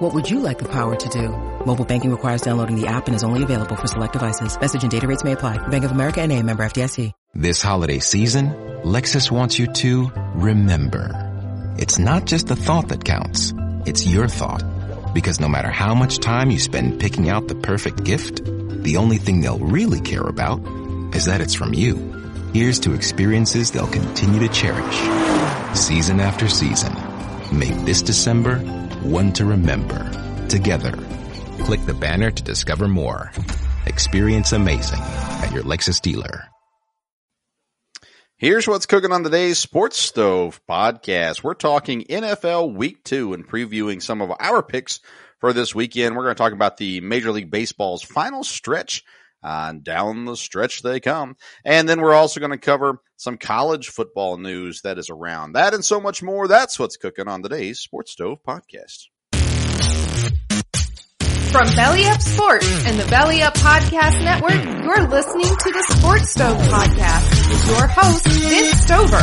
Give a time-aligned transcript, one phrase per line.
[0.00, 1.28] What would you like the power to do?
[1.66, 4.58] Mobile banking requires downloading the app and is only available for select devices.
[4.58, 5.58] Message and data rates may apply.
[5.68, 7.12] Bank of America and a member FDIC.
[7.34, 8.46] This holiday season,
[8.82, 11.10] Lexus wants you to remember.
[11.76, 13.52] It's not just the thought that counts.
[13.84, 14.64] It's your thought.
[15.12, 19.18] Because no matter how much time you spend picking out the perfect gift, the only
[19.18, 20.60] thing they'll really care about
[21.14, 21.96] is that it's from you.
[22.54, 24.96] Here's to experiences they'll continue to cherish.
[25.78, 26.94] Season after season.
[27.52, 30.10] Make this December one to remember.
[30.48, 30.92] Together.
[31.64, 33.32] Click the banner to discover more.
[33.86, 36.44] Experience amazing at your Lexus dealer.
[38.36, 41.42] Here's what's cooking on today's Sports Stove podcast.
[41.42, 45.00] We're talking NFL Week 2 and previewing some of our picks
[45.40, 46.16] for this weekend.
[46.16, 49.04] We're going to talk about the Major League Baseball's final stretch.
[49.42, 51.34] Uh, down the stretch they come.
[51.64, 55.52] And then we're also going to cover some college football news that is around.
[55.52, 56.48] That and so much more.
[56.48, 59.08] That's what's cooking on today's Sports Stove podcast.
[61.52, 66.30] From Belly Up Sports and the Belly Up Podcast Network, you're listening to the Sports
[66.30, 69.20] Stove Podcast with your host, Vince Stover.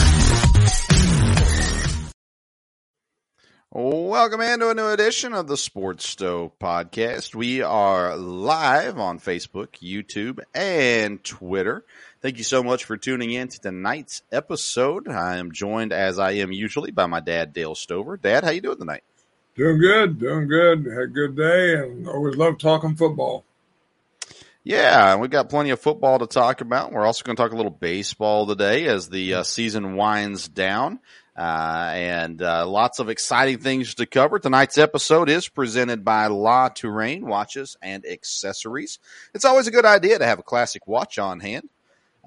[3.72, 7.34] Welcome into a new edition of the Sports Stove Podcast.
[7.34, 11.86] We are live on Facebook, YouTube, and Twitter.
[12.28, 15.08] Thank you so much for tuning in to tonight's episode.
[15.08, 18.18] I am joined, as I am usually, by my dad, Dale Stover.
[18.18, 19.06] Dad, how you doing tonight?
[19.56, 20.84] Doing good, doing good.
[20.88, 23.46] Had a good day, and always love talking football.
[24.66, 26.92] Yeah, we've got plenty of football to talk about.
[26.92, 31.00] We're also going to talk a little baseball today as the uh, season winds down.
[31.34, 34.38] Uh, and uh, lots of exciting things to cover.
[34.38, 39.00] Tonight's episode is presented by La Touraine Watches and Accessories.
[39.34, 41.70] It's always a good idea to have a classic watch on hand.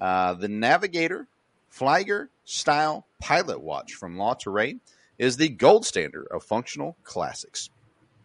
[0.01, 1.27] Uh, the Navigator
[1.71, 4.79] Flieger Style Pilot Watch from La Touraine
[5.19, 7.69] is the gold standard of functional classics.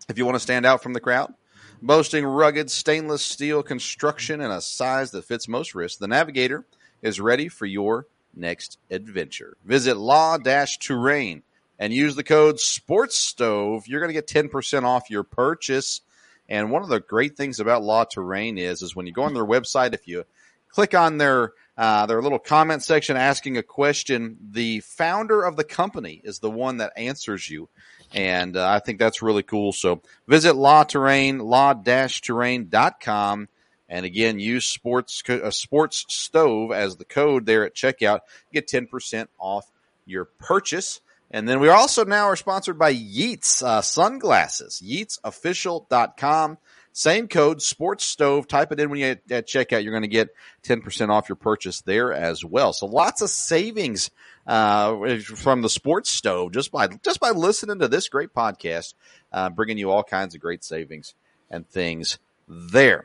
[0.09, 1.35] If you want to stand out from the crowd,
[1.83, 6.65] boasting rugged stainless steel construction and a size that fits most wrists, the Navigator
[7.03, 9.59] is ready for your next adventure.
[9.63, 11.43] Visit la-touraine
[11.79, 13.87] and use the code SPORTSSTOVE.
[13.87, 16.01] You're going to get 10% off your purchase.
[16.49, 19.35] And one of the great things about La Touraine is, is when you go on
[19.35, 20.25] their website, if you
[20.69, 25.65] click on their uh, their little comment section asking a question, the founder of the
[25.65, 27.69] company is the one that answers you.
[28.13, 29.73] And uh, I think that's really cool.
[29.73, 33.49] So visit La Touraine, la-touraine.com
[33.89, 38.21] and again, use sports uh, sports stove as the code there at checkout.
[38.53, 39.71] Get ten percent off
[40.05, 41.01] your purchase.
[41.31, 44.81] And then we also now are sponsored by Yeats uh, sunglasses.
[44.85, 46.59] YeatsOfficial.com.
[46.97, 48.49] Same code, sports stove.
[48.49, 49.85] Type it in when you at, at checkout.
[49.85, 50.31] You're going to get
[50.63, 52.73] 10% off your purchase there as well.
[52.73, 54.11] So lots of savings
[54.47, 58.95] uh, from the sports stove just by just by listening to this great podcast,
[59.31, 61.13] uh, bringing you all kinds of great savings
[61.51, 62.19] and things
[62.49, 63.05] there.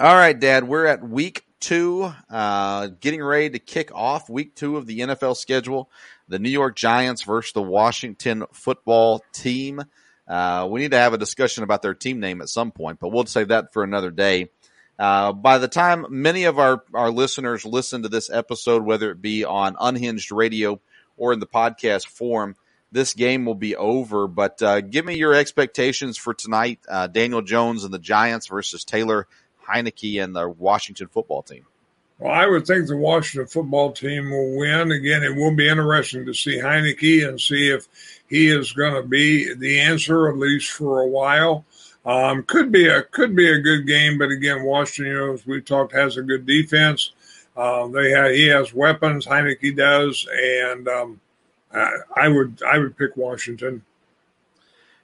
[0.00, 4.76] All right, Dad, we're at week two, uh, getting ready to kick off week two
[4.76, 5.88] of the NFL schedule.
[6.26, 9.84] The New York Giants versus the Washington football team.
[10.26, 13.10] Uh, we need to have a discussion about their team name at some point, but
[13.10, 14.50] we'll save that for another day.
[14.98, 19.20] Uh, by the time many of our, our listeners listen to this episode, whether it
[19.20, 20.80] be on Unhinged Radio
[21.16, 22.56] or in the podcast form,
[22.92, 24.26] this game will be over.
[24.26, 28.84] But uh, give me your expectations for tonight uh, Daniel Jones and the Giants versus
[28.84, 29.26] Taylor
[29.68, 31.66] Heinicke and the Washington football team?
[32.18, 34.90] Well, I would think the Washington football team will win.
[34.90, 37.88] Again, it will be interesting to see Heinicke and see if
[38.26, 41.64] he is going to be the answer, at least for a while.
[42.06, 45.46] Um, could be a could be a good game, but again, Washington, you know, as
[45.46, 47.12] we talked, has a good defense.
[47.56, 49.26] Uh, they have he has weapons.
[49.26, 51.20] Heinicke does, and um,
[51.74, 53.82] I, I would I would pick Washington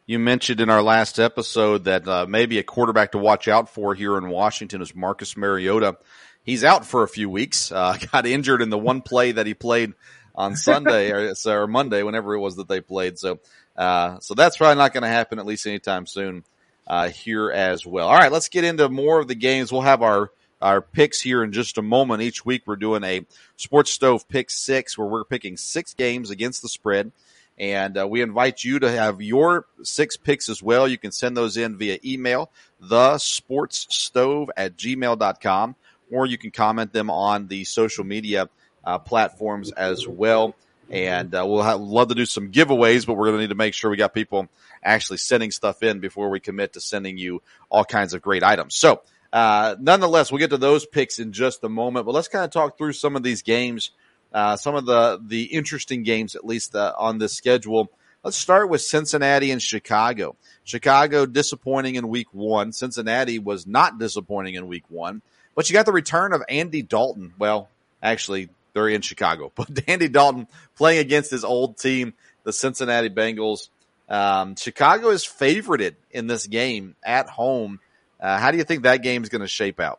[0.06, 3.94] you mentioned in our last episode that uh, maybe a quarterback to watch out for
[3.94, 5.96] here in Washington is Marcus Mariota.
[6.44, 7.70] He's out for a few weeks.
[7.72, 9.92] Uh, got injured in the one play that he played
[10.34, 13.18] on Sunday or, or, Monday, whenever it was that they played.
[13.18, 13.38] So,
[13.76, 16.44] uh, so that's probably not going to happen at least anytime soon
[16.86, 18.08] uh, here as well.
[18.08, 19.72] All right, let's get into more of the games.
[19.72, 20.30] We'll have our
[20.60, 22.22] our picks here in just a moment.
[22.22, 26.62] Each week we're doing a Sports Stove Pick Six, where we're picking six games against
[26.62, 27.10] the spread.
[27.58, 30.88] And uh, we invite you to have your six picks as well.
[30.88, 32.50] You can send those in via email,
[32.80, 35.76] the sports stove at gmail.com,
[36.12, 38.48] or you can comment them on the social media
[38.84, 40.54] uh, platforms as well.
[40.90, 43.54] And uh, we'll have, love to do some giveaways, but we're going to need to
[43.54, 44.48] make sure we got people
[44.82, 48.76] actually sending stuff in before we commit to sending you all kinds of great items.
[48.76, 49.00] So,
[49.32, 52.50] uh, nonetheless, we'll get to those picks in just a moment, but let's kind of
[52.50, 53.92] talk through some of these games,
[54.34, 57.90] uh, some of the, the interesting games, at least uh, on this schedule.
[58.22, 60.36] Let's start with Cincinnati and Chicago.
[60.64, 62.72] Chicago disappointing in week one.
[62.72, 65.22] Cincinnati was not disappointing in week one,
[65.54, 67.34] but you got the return of Andy Dalton.
[67.38, 67.68] Well,
[68.02, 70.46] actually, they're in Chicago, but Andy Dalton
[70.76, 72.14] playing against his old team,
[72.44, 73.68] the Cincinnati Bengals.
[74.08, 77.80] Um, Chicago is favorited in this game at home
[78.22, 79.98] uh, how do you think that game is going to shape out?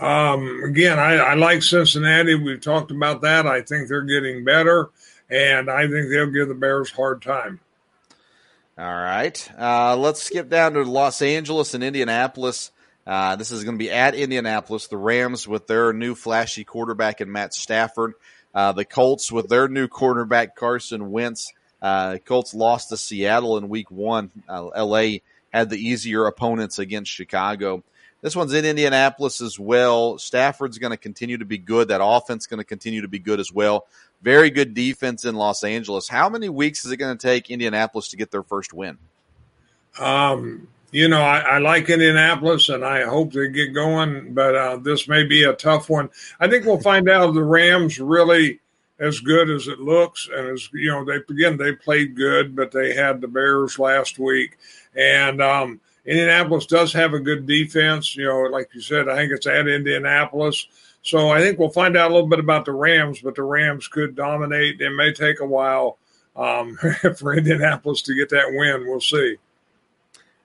[0.00, 2.34] Um, again, I, I, like Cincinnati.
[2.34, 3.46] We've talked about that.
[3.46, 4.88] I think they're getting better,
[5.28, 7.60] and I think they'll give the Bears a hard time.
[8.78, 9.50] All right.
[9.58, 12.70] Uh, let's skip down to Los Angeles and Indianapolis.
[13.08, 14.86] Uh, this is going to be at Indianapolis.
[14.86, 18.14] The Rams with their new flashy quarterback and Matt Stafford.
[18.54, 21.52] Uh, the Colts with their new quarterback Carson Wentz.
[21.80, 24.30] Uh, Colts lost to Seattle in Week One.
[24.48, 25.22] Uh, L.A
[25.52, 27.82] had the easier opponents against Chicago.
[28.20, 30.18] This one's in Indianapolis as well.
[30.18, 31.88] Stafford's going to continue to be good.
[31.88, 33.86] That offense going to continue to be good as well.
[34.22, 36.08] Very good defense in Los Angeles.
[36.08, 38.98] How many weeks is it going to take Indianapolis to get their first win?
[39.98, 44.76] Um, you know, I, I, like Indianapolis and I hope they get going, but uh,
[44.78, 46.08] this may be a tough one.
[46.40, 48.60] I think we'll find out if the Rams really
[48.98, 50.28] as good as it looks.
[50.32, 54.18] And as you know, they again they played good, but they had the Bears last
[54.18, 54.56] week.
[54.94, 58.16] And um, Indianapolis does have a good defense.
[58.16, 60.66] You know, like you said, I think it's at Indianapolis.
[61.02, 63.88] So I think we'll find out a little bit about the Rams, but the Rams
[63.88, 64.80] could dominate.
[64.80, 65.98] It may take a while
[66.34, 66.76] um,
[67.16, 68.86] for Indianapolis to get that win.
[68.86, 69.36] We'll see.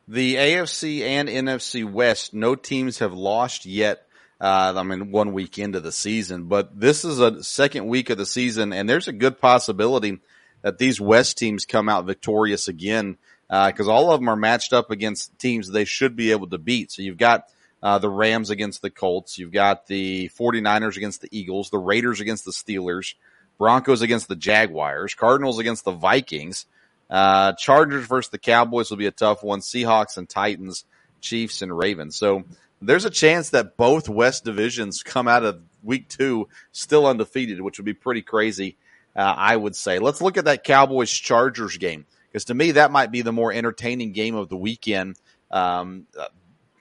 [0.08, 4.06] The AFC and NFC West, no teams have lost yet.
[4.42, 8.18] Uh, I mean, one week into the season, but this is a second week of
[8.18, 10.20] the season, and there's a good possibility
[10.62, 13.18] that these West teams come out victorious again
[13.48, 16.58] because uh, all of them are matched up against teams they should be able to
[16.58, 16.92] beat.
[16.92, 17.48] So you've got
[17.82, 22.20] uh, the Rams against the Colts, you've got the 49ers against the Eagles, the Raiders
[22.20, 23.14] against the Steelers,
[23.58, 26.66] Broncos against the Jaguars, Cardinals against the Vikings,
[27.14, 30.84] uh, Chargers versus the Cowboys will be a tough one, Seahawks and Titans,
[31.22, 32.16] Chiefs and Ravens.
[32.16, 32.44] So
[32.82, 37.78] there's a chance that both West divisions come out of week two still undefeated, which
[37.78, 38.78] would be pretty crazy,
[39.16, 40.00] uh, I would say.
[40.00, 43.54] Let's look at that Cowboys Chargers game because to me that might be the more
[43.54, 45.16] entertaining game of the weekend.
[45.52, 46.08] Um,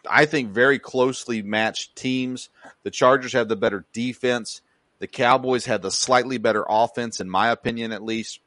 [0.08, 2.48] I think very closely matched teams.
[2.84, 4.62] The Chargers have the better defense.
[4.98, 8.40] The Cowboys have the slightly better offense, in my opinion, at least.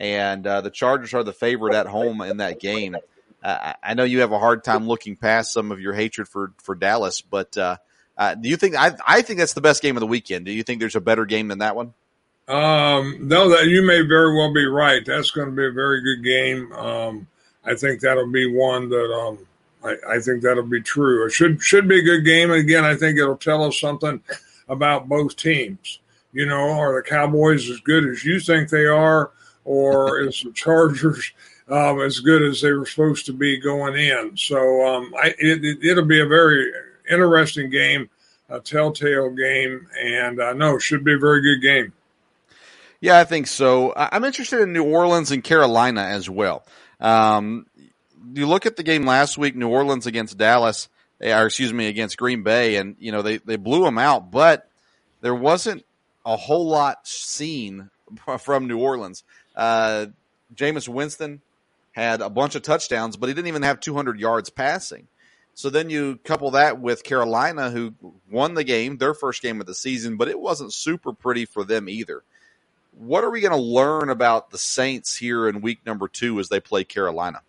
[0.00, 2.96] And uh, the Chargers are the favorite at home in that game.
[3.42, 6.52] Uh, I know you have a hard time looking past some of your hatred for
[6.62, 7.76] for Dallas, but uh,
[8.16, 10.46] uh do you think I I think that's the best game of the weekend?
[10.46, 11.94] Do you think there's a better game than that one?
[12.48, 15.04] Um, no, that you may very well be right.
[15.06, 16.72] That's going to be a very good game.
[16.72, 17.28] Um,
[17.64, 19.38] I think that'll be one that um,
[19.84, 21.26] I, I, think that'll be true.
[21.26, 22.50] It should should be a good game.
[22.50, 24.20] Again, I think it'll tell us something
[24.68, 26.00] about both teams.
[26.32, 29.30] You know, are the Cowboys as good as you think they are,
[29.64, 31.32] or is the Chargers
[31.68, 34.36] um, as good as they were supposed to be going in?
[34.36, 36.72] So um, I, it, it'll be a very
[37.10, 38.10] interesting game,
[38.48, 41.92] a telltale game, and I uh, know it should be a very good game.
[43.00, 43.94] Yeah, I think so.
[43.96, 46.66] I'm interested in New Orleans and Carolina as well.
[47.00, 47.66] Um,
[48.34, 50.88] you look at the game last week, New Orleans against Dallas,
[51.20, 54.30] eh, or excuse me, against Green Bay, and you know they they blew them out,
[54.30, 54.68] but
[55.22, 55.84] there wasn't
[56.26, 57.90] a whole lot seen
[58.38, 59.24] from New Orleans.
[59.60, 60.06] Uh,
[60.54, 61.40] Jameis Winston
[61.92, 65.06] had a bunch of touchdowns, but he didn't even have 200 yards passing.
[65.54, 67.94] So then you couple that with Carolina, who
[68.30, 71.64] won the game, their first game of the season, but it wasn't super pretty for
[71.64, 72.22] them either
[72.92, 76.48] what are we going to learn about the Saints here in week number two as
[76.48, 77.40] they play Carolina?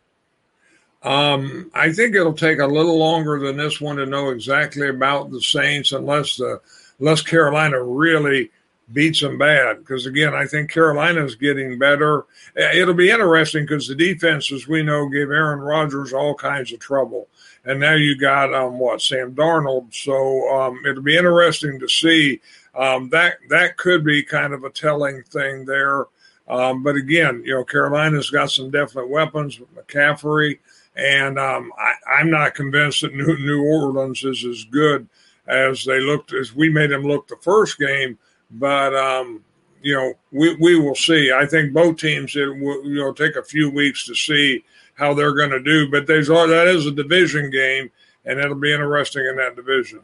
[1.03, 5.31] Um, I think it'll take a little longer than this one to know exactly about
[5.31, 6.61] the Saints, unless the
[6.99, 8.51] unless Carolina really
[8.93, 9.79] beats them bad.
[9.79, 12.25] Because again, I think Carolina's getting better.
[12.55, 16.79] It'll be interesting because the defense, as we know, gave Aaron Rodgers all kinds of
[16.79, 17.27] trouble,
[17.65, 19.93] and now you got um what Sam Darnold.
[19.93, 22.41] So um, it'll be interesting to see
[22.75, 26.05] um, that that could be kind of a telling thing there.
[26.48, 30.60] Um, but again, you know, Carolina's got some definite weapons, with McCaffrey,
[30.95, 35.07] and um, I, am not convinced that New, New Orleans is as good
[35.48, 38.17] as they looked as we made them look the first game.
[38.51, 39.43] But um,
[39.81, 41.31] you know, we we will see.
[41.31, 44.63] I think both teams it will you know take a few weeks to see
[44.96, 45.89] how they're going to do.
[45.89, 47.91] But there's that is a division game,
[48.25, 50.01] and it'll be interesting in that division.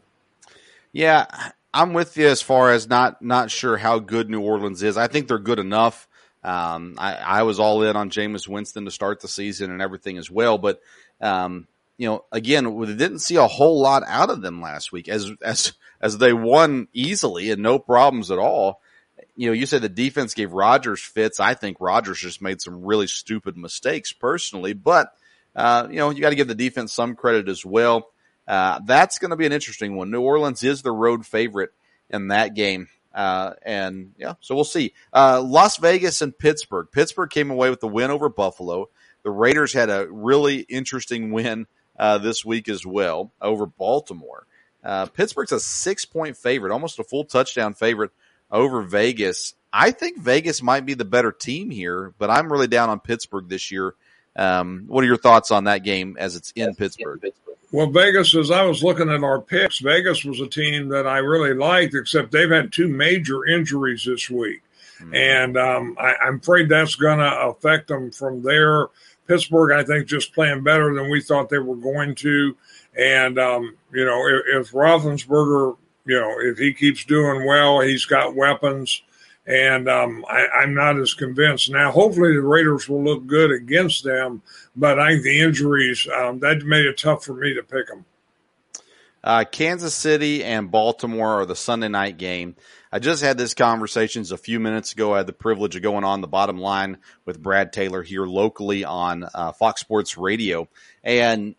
[0.92, 1.26] Yeah,
[1.72, 4.96] I'm with you as far as not not sure how good New Orleans is.
[4.96, 6.08] I think they're good enough.
[6.42, 10.18] Um, I, I was all in on Jameis Winston to start the season and everything
[10.18, 10.80] as well, but
[11.20, 11.66] um,
[11.98, 15.30] you know, again, we didn't see a whole lot out of them last week as
[15.42, 18.80] as as they won easily and no problems at all.
[19.34, 21.40] You know, you said the defense gave Rodgers fits.
[21.40, 25.12] I think Rodgers just made some really stupid mistakes personally, but
[25.54, 28.10] uh, you know, you got to give the defense some credit as well.
[28.46, 30.10] Uh, that's going to be an interesting one.
[30.10, 31.70] New Orleans is the road favorite
[32.08, 32.88] in that game.
[33.12, 34.94] Uh, and yeah, so we'll see.
[35.12, 36.86] Uh, Las Vegas and Pittsburgh.
[36.92, 38.88] Pittsburgh came away with the win over Buffalo.
[39.24, 41.66] The Raiders had a really interesting win
[41.98, 44.46] uh, this week as well over Baltimore.
[44.84, 48.10] Uh, Pittsburgh's a six point favorite, almost a full touchdown favorite
[48.50, 49.54] over Vegas.
[49.72, 53.48] I think Vegas might be the better team here, but I'm really down on Pittsburgh
[53.48, 53.94] this year.
[54.36, 57.32] Um, what are your thoughts on that game as it's in Pittsburgh?
[57.70, 61.18] Well, Vegas, as I was looking at our picks, Vegas was a team that I
[61.18, 64.62] really liked, except they've had two major injuries this week.
[65.00, 65.14] Mm-hmm.
[65.14, 68.86] And um, I, am afraid that's going to affect them from there.
[69.28, 72.56] Pittsburgh, I think, just playing better than we thought they were going to.
[72.96, 78.06] And, um, you know, if, if Roethlisberger, you know, if he keeps doing well, he's
[78.06, 79.02] got weapons
[79.48, 81.70] and um, I, am not as convinced.
[81.70, 84.42] Now, hopefully, the Raiders will look good against them,
[84.76, 88.04] but I think the injuries um, that made it tough for me to pick them.
[89.22, 92.56] Uh, Kansas City and Baltimore are the Sunday night game.
[92.90, 95.12] I just had this conversations a few minutes ago.
[95.12, 98.84] I had the privilege of going on the bottom line with Brad Taylor here locally
[98.84, 100.68] on uh, Fox Sports Radio,
[101.02, 101.54] and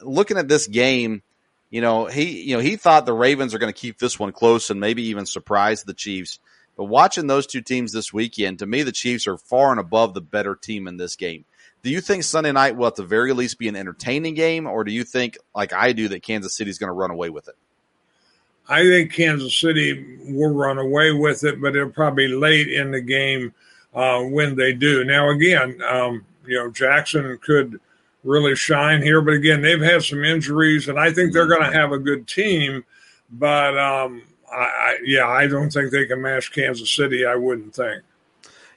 [0.00, 1.22] looking at this game.
[1.70, 4.32] You know, he you know he thought the Ravens are going to keep this one
[4.32, 6.38] close and maybe even surprise the Chiefs.
[6.76, 10.14] But watching those two teams this weekend, to me, the Chiefs are far and above
[10.14, 11.44] the better team in this game.
[11.82, 14.84] Do you think Sunday night will at the very least be an entertaining game, or
[14.84, 17.48] do you think, like I do, that Kansas City is going to run away with
[17.48, 17.56] it?
[18.68, 23.00] I think Kansas City will run away with it, but it'll probably late in the
[23.00, 23.52] game
[23.94, 25.04] uh, when they do.
[25.04, 27.80] Now, again, um, you know, Jackson could
[28.22, 31.76] really shine here, but again, they've had some injuries, and I think they're going to
[31.76, 32.84] have a good team.
[33.32, 34.22] But um,
[34.52, 37.26] I, I, yeah, I don't think they can match Kansas City.
[37.26, 38.04] I wouldn't think.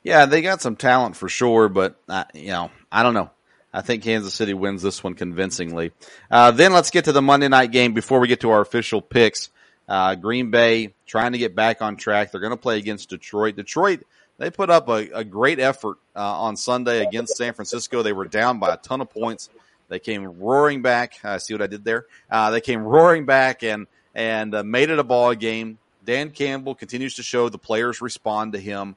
[0.02, 3.30] Yeah, they got some talent for sure, but uh, you know, I don't know.
[3.74, 5.92] I think Kansas City wins this one convincingly.
[6.32, 9.02] Uh, then let's get to the Monday night game before we get to our official
[9.02, 9.50] picks.
[9.86, 12.32] Uh, Green Bay trying to get back on track.
[12.32, 13.58] They're going to play against Detroit.
[13.58, 14.04] Detroit,
[14.38, 18.02] they put up a, a great effort uh, on Sunday against San Francisco.
[18.02, 19.50] They were down by a ton of points.
[19.90, 21.20] They came roaring back.
[21.26, 22.06] I see what I did there.
[22.32, 25.80] Uh, they came roaring back and and uh, made it a ball game.
[26.06, 28.96] Dan Campbell continues to show the players respond to him.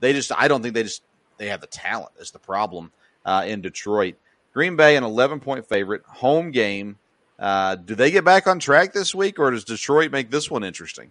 [0.00, 1.02] They just, I don't think they just,
[1.38, 2.90] they have the talent is the problem
[3.26, 4.14] uh, in Detroit.
[4.54, 6.96] Green Bay, an 11 point favorite, home game.
[7.38, 10.64] Uh, do they get back on track this week, or does Detroit make this one
[10.64, 11.10] interesting?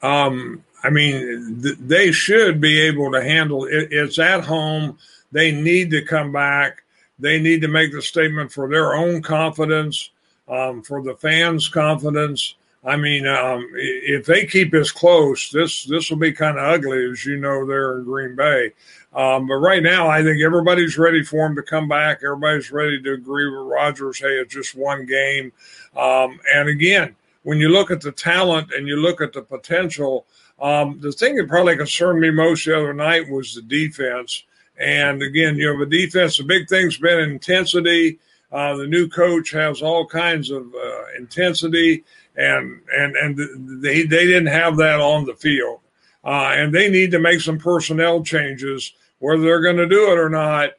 [0.00, 3.88] Um, I mean, th- they should be able to handle it.
[3.90, 4.98] It's at home.
[5.32, 6.84] They need to come back.
[7.18, 10.10] They need to make the statement for their own confidence,
[10.48, 12.54] um, for the fans' confidence.
[12.84, 17.10] I mean, um, if they keep this close, this this will be kind of ugly,
[17.10, 18.72] as you know, there in Green Bay.
[19.14, 22.20] Um, but right now, I think everybody's ready for him to come back.
[22.24, 24.18] Everybody's ready to agree with Rodgers.
[24.18, 25.52] Hey, it's just one game.
[25.96, 30.26] Um, and again, when you look at the talent and you look at the potential,
[30.60, 34.44] um, the thing that probably concerned me most the other night was the defense.
[34.78, 38.18] And again, you know, the defense, the big thing's been intensity.
[38.50, 42.04] Uh, the new coach has all kinds of uh, intensity
[42.36, 45.80] and and and they they didn't have that on the field,
[46.24, 48.92] uh, and they need to make some personnel changes.
[49.18, 50.70] Whether they're going to do it or not,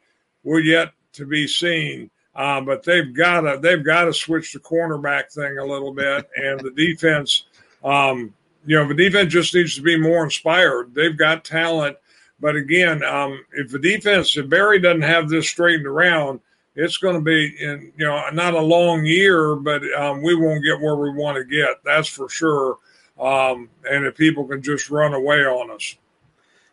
[0.43, 2.09] will yet to be seen.
[2.35, 6.27] Uh, but they've got to they've got to switch the cornerback thing a little bit,
[6.35, 7.45] and the defense.
[7.83, 8.33] Um,
[8.65, 10.95] you know, the defense just needs to be more inspired.
[10.95, 11.97] They've got talent,
[12.39, 16.39] but again, um, if the defense, if Barry doesn't have this straightened around,
[16.75, 20.63] it's going to be in you know not a long year, but um, we won't
[20.63, 21.83] get where we want to get.
[21.85, 22.77] That's for sure.
[23.23, 25.95] Um, and if people can just run away on us,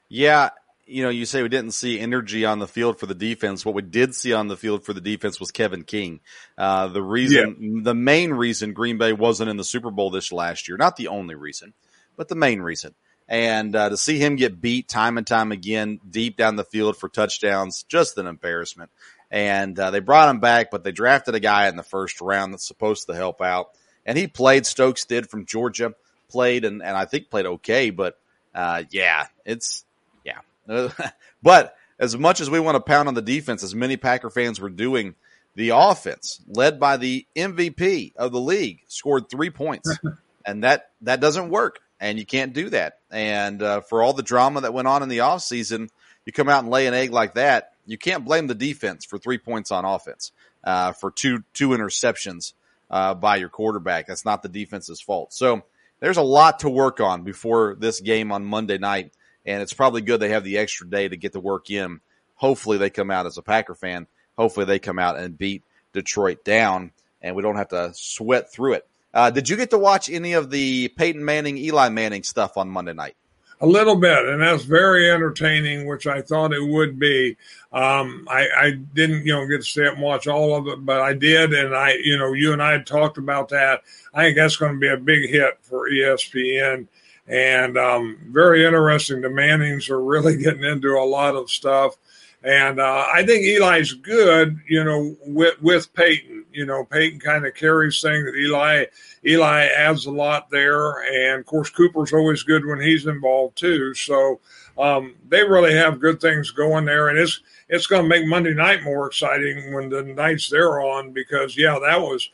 [0.09, 0.50] yeah.
[0.87, 3.64] You know, you say we didn't see energy on the field for the defense.
[3.64, 6.19] What we did see on the field for the defense was Kevin King.
[6.59, 7.80] Uh, the reason, yeah.
[7.85, 11.07] the main reason Green Bay wasn't in the Super Bowl this last year, not the
[11.07, 11.75] only reason,
[12.16, 12.97] but the main reason.
[13.28, 16.97] And uh, to see him get beat time and time again deep down the field
[16.97, 18.90] for touchdowns, just an embarrassment
[19.30, 22.52] and uh, they brought him back, but they drafted a guy in the first round
[22.52, 23.71] that's supposed to help out.
[24.04, 24.66] And he played.
[24.66, 25.95] Stokes did from Georgia,
[26.30, 28.18] played and, and I think played okay, but
[28.54, 29.84] uh, yeah, it's
[30.25, 30.40] yeah.
[31.42, 34.60] but as much as we want to pound on the defense, as many Packer fans
[34.60, 35.14] were doing,
[35.54, 39.99] the offense, led by the MVP of the league, scored three points.
[40.46, 42.99] and that that doesn't work, and you can't do that.
[43.10, 45.88] And uh, for all the drama that went on in the offseason,
[46.25, 47.72] you come out and lay an egg like that.
[47.87, 50.32] You can't blame the defense for three points on offense,
[50.64, 52.52] uh, for two two interceptions
[52.90, 54.06] uh, by your quarterback.
[54.06, 55.32] That's not the defense's fault.
[55.32, 55.62] So
[56.00, 59.12] there's a lot to work on before this game on Monday night,
[59.47, 62.00] and it's probably good they have the extra day to get the work in.
[62.35, 64.07] Hopefully, they come out as a Packer fan.
[64.37, 68.75] Hopefully, they come out and beat Detroit down, and we don't have to sweat through
[68.75, 68.87] it.
[69.12, 72.69] Uh, did you get to watch any of the Peyton Manning, Eli Manning stuff on
[72.69, 73.16] Monday night?
[73.62, 77.37] A little bit, and that's very entertaining, which I thought it would be.
[77.73, 81.02] Um, I, I, didn't, you know, get to stay and watch all of it, but
[81.02, 83.83] I did, and I, you know, you and I talked about that.
[84.14, 86.88] I think that's going to be a big hit for ESPN,
[87.29, 89.21] and um, very interesting.
[89.21, 91.97] The Mannings are really getting into a lot of stuff.
[92.42, 96.47] And uh, I think Eli's good, you know, with with Peyton.
[96.52, 98.87] You know, Peyton kind of carries things that Eli
[99.26, 103.92] Eli adds a lot there, and of course Cooper's always good when he's involved too.
[103.92, 104.40] So
[104.78, 108.54] um, they really have good things going there, and it's it's going to make Monday
[108.54, 112.30] night more exciting when the nights they're on because yeah, that was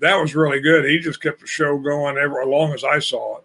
[0.00, 0.86] that was really good.
[0.86, 3.44] He just kept the show going ever as long as I saw it.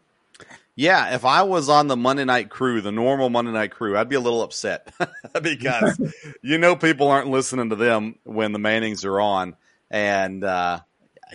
[0.78, 4.10] Yeah, if I was on the Monday night crew, the normal Monday night crew, I'd
[4.10, 4.94] be a little upset
[5.42, 6.00] because
[6.42, 9.56] you know people aren't listening to them when the Mannings are on,
[9.90, 10.82] and uh,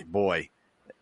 [0.06, 0.50] boy,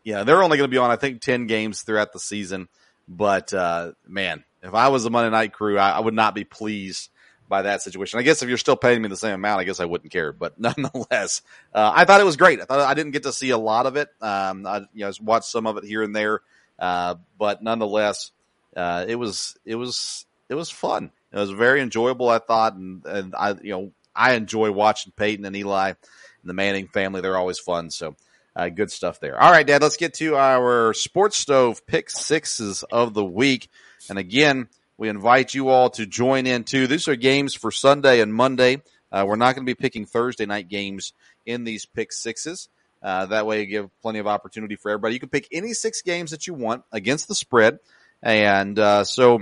[0.05, 2.69] yeah, they're only going to be on I think ten games throughout the season.
[3.09, 6.45] But uh, man, if I was the Monday night crew, I, I, would not be
[6.45, 7.11] pleased
[7.49, 8.21] by that situation.
[8.21, 10.33] I guess if you're still paying me the same amount, I guess I wouldn't care.
[10.33, 11.43] But nonetheless,
[11.75, 12.61] uh, I thought it was great.
[12.61, 14.09] I thought I didn't get to see a lot of it.
[14.21, 16.43] Um, I you know watched some of it here and there.
[16.79, 18.33] Uh, but nonetheless,
[18.77, 21.11] uh, it was it was it was fun.
[21.33, 25.45] It was very enjoyable, I thought, and and I you know I enjoy watching Peyton
[25.45, 25.97] and Eli and
[26.45, 27.21] the Manning family.
[27.21, 27.91] They're always fun.
[27.91, 28.17] So.
[28.57, 29.41] Uh, good stuff there.
[29.41, 33.71] All right, Dad, let's get to our sports stove pick sixes of the week.
[34.11, 36.89] And again, we invite you all to join in too.
[36.89, 38.83] These are games for Sunday and Monday.
[39.13, 41.13] Uh, we're not going to be picking Thursday night games
[41.47, 42.69] in these pick sixes.
[43.03, 45.15] Uh, that way, you give plenty of opportunity for everybody.
[45.15, 47.79] You can pick any six games that you want against the spread.
[48.23, 49.39] And uh, so.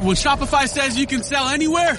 [0.00, 1.98] When Shopify says you can sell anywhere,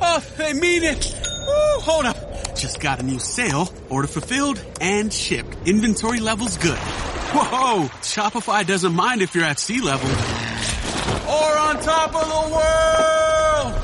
[0.00, 1.14] oh, they mean it.
[1.46, 2.54] Woo, hold up.
[2.54, 3.72] Just got a new sale.
[3.88, 5.56] Order fulfilled and shipped.
[5.66, 6.78] Inventory levels good.
[6.78, 10.08] Whoa, Shopify doesn't mind if you're at sea level.
[10.08, 13.74] Or on top of the world.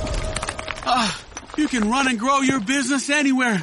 [0.87, 1.25] Ah,
[1.57, 3.63] you can run and grow your business anywhere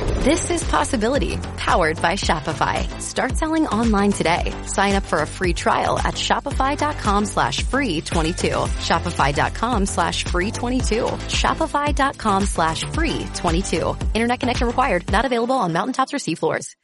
[0.21, 2.85] This is Possibility, powered by Shopify.
[3.01, 4.53] Start selling online today.
[4.67, 8.49] Sign up for a free trial at shopify.com slash free 22.
[8.49, 11.05] Shopify.com slash free 22.
[11.05, 13.97] Shopify.com slash free 22.
[14.13, 15.11] Internet connection required.
[15.11, 16.75] Not available on mountaintops or seafloors.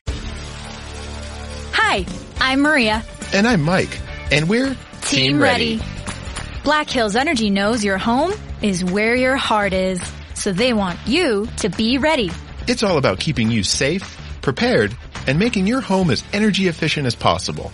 [1.73, 2.08] Hi,
[2.39, 3.04] I'm Maria.
[3.34, 4.02] And I'm Mike.
[4.32, 5.78] And we're Team, Team ready.
[5.78, 6.62] ready.
[6.63, 8.32] Black Hills Energy knows your home
[8.63, 10.02] is where your heart is.
[10.34, 12.32] So they want you to be ready.
[12.67, 14.93] It's all about keeping you safe, prepared,
[15.25, 17.71] and making your home as energy efficient as possible.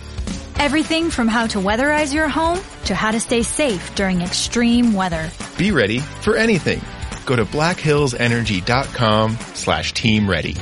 [0.59, 5.31] Everything from how to weatherize your home to how to stay safe during extreme weather.
[5.57, 6.79] Be ready for anything.
[7.25, 10.57] Go to blackhillsenergy.com slash team ready.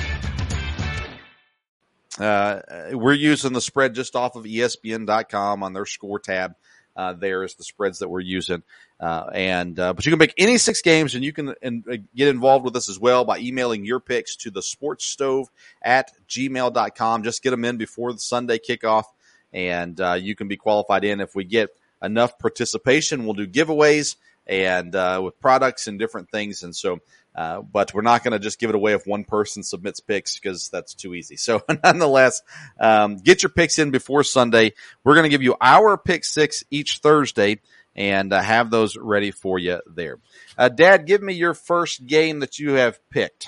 [2.18, 2.62] Uh,
[2.94, 6.54] we're using the spread just off of ESPN.com on their score tab.
[6.96, 8.64] Uh, there is the spreads that we're using.
[9.02, 12.28] Uh, and, uh, but you can pick any six games and you can uh, get
[12.28, 15.48] involved with us as well by emailing your picks to the sports stove
[15.82, 17.24] at gmail.com.
[17.24, 19.06] Just get them in before the Sunday kickoff
[19.52, 21.20] and, uh, you can be qualified in.
[21.20, 26.62] If we get enough participation, we'll do giveaways and, uh, with products and different things.
[26.62, 27.00] And so,
[27.34, 30.38] uh, but we're not going to just give it away if one person submits picks
[30.38, 31.38] because that's too easy.
[31.38, 32.44] So nonetheless,
[32.80, 34.74] um, get your picks in before Sunday.
[35.04, 37.62] We're going to give you our pick six each Thursday
[37.96, 40.18] and uh, have those ready for you there.
[40.58, 43.48] Uh, Dad, give me your first game that you have picked.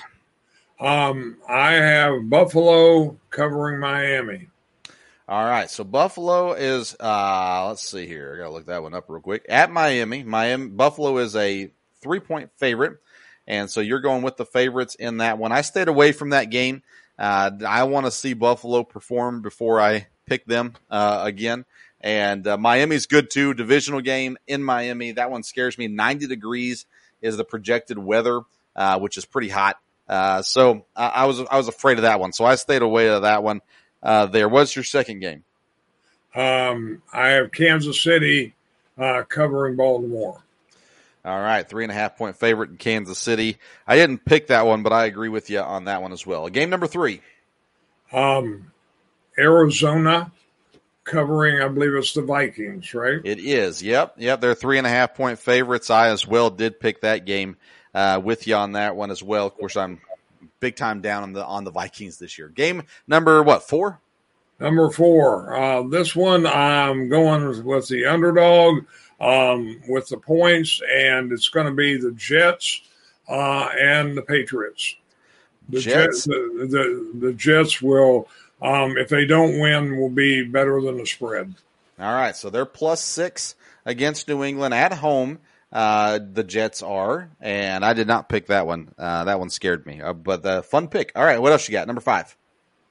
[0.80, 4.48] Um, I have Buffalo covering Miami.
[5.26, 8.34] All right, so Buffalo is uh let's see here.
[8.34, 9.46] I gotta look that one up real quick.
[9.48, 11.70] At Miami, Miami Buffalo is a
[12.02, 12.98] three point favorite.
[13.46, 15.52] And so you're going with the favorites in that one.
[15.52, 16.82] I stayed away from that game.
[17.18, 21.64] Uh, I want to see Buffalo perform before I pick them uh, again.
[22.04, 23.54] And uh, Miami's good too.
[23.54, 25.12] Divisional game in Miami.
[25.12, 25.88] That one scares me.
[25.88, 26.84] 90 degrees
[27.22, 28.42] is the projected weather,
[28.76, 29.78] uh, which is pretty hot.
[30.06, 33.22] Uh, so I, was I was afraid of that one, so I stayed away of
[33.22, 33.62] that one.
[34.02, 35.44] Uh, there was your second game.
[36.34, 38.54] Um, I have Kansas City
[38.98, 40.42] uh, covering Baltimore.
[41.24, 43.56] All right, three and a half point favorite in Kansas City.
[43.86, 46.46] I didn't pick that one, but I agree with you on that one as well.
[46.50, 47.22] Game number three.
[48.12, 48.72] Um,
[49.38, 50.30] Arizona
[51.04, 53.20] covering, I believe it's the Vikings, right?
[53.24, 53.82] It is.
[53.82, 54.14] Yep.
[54.18, 54.40] Yep.
[54.40, 55.90] They're three and a half point favorites.
[55.90, 57.56] I as well did pick that game
[57.94, 59.46] uh, with you on that one as well.
[59.46, 60.00] Of course, I'm
[60.60, 62.48] big time down on the on the Vikings this year.
[62.48, 64.00] Game number what four?
[64.60, 65.54] Number four.
[65.54, 68.84] Uh, this one I'm going with the underdog
[69.20, 72.82] um, with the points, and it's going to be the Jets
[73.28, 74.96] uh, and the Patriots.
[75.68, 78.28] The Jets, Jets the, the, the Jets will,
[78.64, 81.54] um, if they don't win, will be better than the spread.
[81.98, 85.38] All right, so they're plus six against New England at home.
[85.72, 88.94] Uh, the Jets are, and I did not pick that one.
[88.96, 91.12] Uh, that one scared me, uh, but the fun pick.
[91.14, 91.86] All right, what else you got?
[91.86, 92.36] Number five.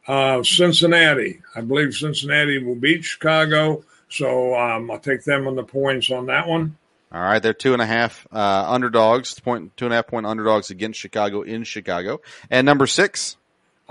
[0.06, 1.42] Uh, Cincinnati.
[1.56, 6.28] I believe Cincinnati will beat Chicago, so um, I'll take them on the points on
[6.28, 6.78] that one.
[7.12, 10.26] All right, they're two and a half uh, underdogs, point two and a half point
[10.26, 12.22] underdogs against Chicago in Chicago.
[12.50, 13.38] And number six,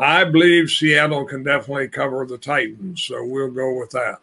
[0.03, 4.19] I believe Seattle can definitely cover the Titans, so we'll go with that.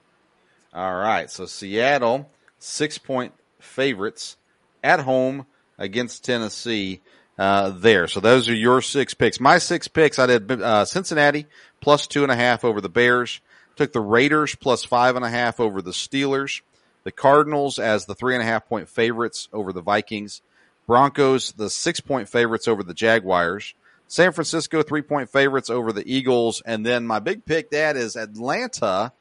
[0.74, 4.36] All right, so Seattle six point favorites
[4.84, 5.46] at home
[5.78, 7.00] against Tennessee.
[7.38, 9.40] Uh, there, so those are your six picks.
[9.40, 11.46] My six picks, I did uh, Cincinnati
[11.80, 13.40] plus two and a half over the Bears.
[13.78, 16.60] Took the Raiders plus five and a half over the Steelers.
[17.06, 20.42] The Cardinals as the three and a half point favorites over the Vikings.
[20.86, 23.74] Broncos, the six point favorites over the Jaguars.
[24.10, 26.64] San Francisco, three point favorites over the Eagles.
[26.66, 29.14] And then my big pick, that is Atlanta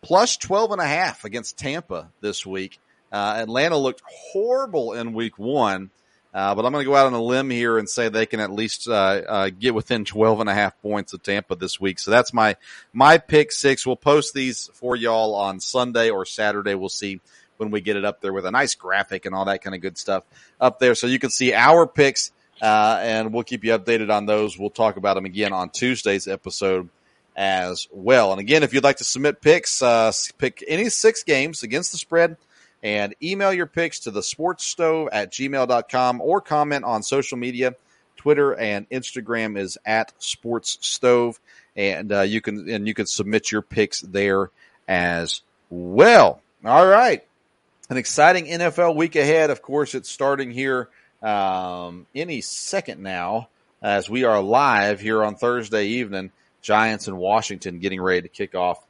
[0.00, 2.80] plus 12 and a half against Tampa this week.
[3.12, 5.90] Uh, Atlanta looked horrible in week one.
[6.32, 8.38] Uh, but I'm going to go out on a limb here and say they can
[8.38, 11.98] at least uh, uh, get within 12 and a half points of Tampa this week.
[11.98, 12.56] So that's my
[12.92, 13.84] my pick six.
[13.84, 16.76] We'll post these for y'all on Sunday or Saturday.
[16.76, 17.20] We'll see
[17.56, 19.82] when we get it up there with a nice graphic and all that kind of
[19.82, 20.24] good stuff
[20.60, 22.30] up there, so you can see our picks.
[22.60, 24.58] Uh, and we'll keep you updated on those.
[24.58, 26.88] We'll talk about them again on Tuesday's episode
[27.36, 28.32] as well.
[28.32, 31.98] And again, if you'd like to submit picks, uh, pick any six games against the
[31.98, 32.36] spread
[32.82, 37.74] and email your picks to the sports stove at gmail.com or comment on social media.
[38.16, 41.40] Twitter and Instagram is at sports stove.
[41.76, 44.50] And uh, you can and you can submit your picks there
[44.86, 46.42] as well.
[46.64, 47.24] All right.
[47.88, 49.50] An exciting NFL week ahead.
[49.50, 50.88] Of course, it's starting here
[51.22, 53.48] um, any second now
[53.82, 56.32] as we are live here on Thursday evening.
[56.62, 58.84] Giants in Washington getting ready to kick off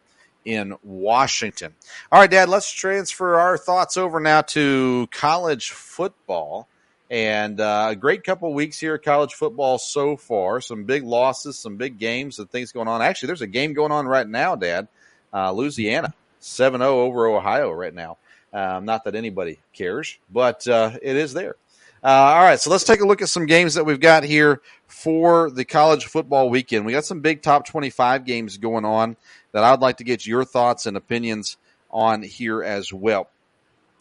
[0.44, 1.74] in Washington.
[2.10, 6.66] All right, Dad, let's transfer our thoughts over now to college football.
[7.10, 10.60] And uh, a great couple weeks here at college football so far.
[10.60, 13.02] Some big losses, some big games, and things going on.
[13.02, 14.86] Actually, there's a game going on right now, Dad.
[15.32, 18.16] Uh, Louisiana, 7 0 over Ohio right now.
[18.52, 21.56] Um, not that anybody cares, but uh, it is there.
[22.02, 24.62] Uh, all right, so let's take a look at some games that we've got here
[24.86, 26.86] for the college football weekend.
[26.86, 29.16] We got some big top 25 games going on
[29.52, 31.58] that I'd like to get your thoughts and opinions
[31.90, 33.28] on here as well.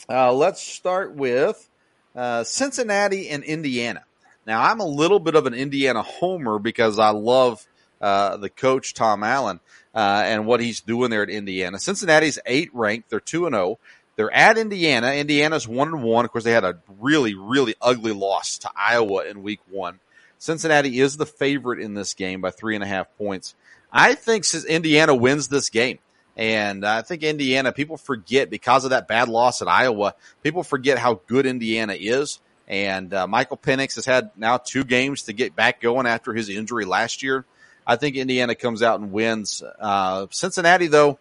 [0.07, 1.69] Uh, let's start with
[2.15, 4.05] uh, Cincinnati and Indiana.
[4.47, 7.67] Now, I'm a little bit of an Indiana homer because I love
[7.99, 9.59] uh, the coach, Tom Allen,
[9.93, 11.77] uh, and what he's doing there at Indiana.
[11.79, 13.77] Cincinnati's eight ranked, they're 2 and 0.
[14.19, 15.13] They're at Indiana.
[15.13, 16.25] Indiana's one and one.
[16.25, 20.01] Of course, they had a really, really ugly loss to Iowa in Week One.
[20.39, 23.55] Cincinnati is the favorite in this game by three and a half points.
[23.89, 25.99] I think Indiana wins this game.
[26.35, 30.97] And I think Indiana, people forget because of that bad loss at Iowa, people forget
[30.97, 32.41] how good Indiana is.
[32.67, 36.49] And uh, Michael Penix has had now two games to get back going after his
[36.49, 37.45] injury last year.
[37.87, 39.63] I think Indiana comes out and wins.
[39.79, 41.19] Uh, Cincinnati, though,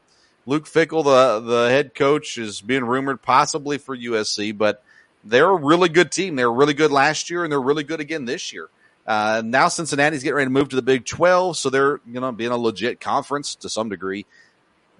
[0.48, 4.82] Luke Fickell, the, the head coach, is being rumored possibly for USC, but
[5.22, 6.36] they're a really good team.
[6.36, 8.70] They were really good last year, and they're really good again this year.
[9.06, 12.32] Uh, now Cincinnati's getting ready to move to the Big 12, so they're you know
[12.32, 14.24] being a legit conference to some degree.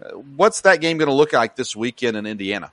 [0.05, 2.71] Uh, what's that game going to look like this weekend in Indiana?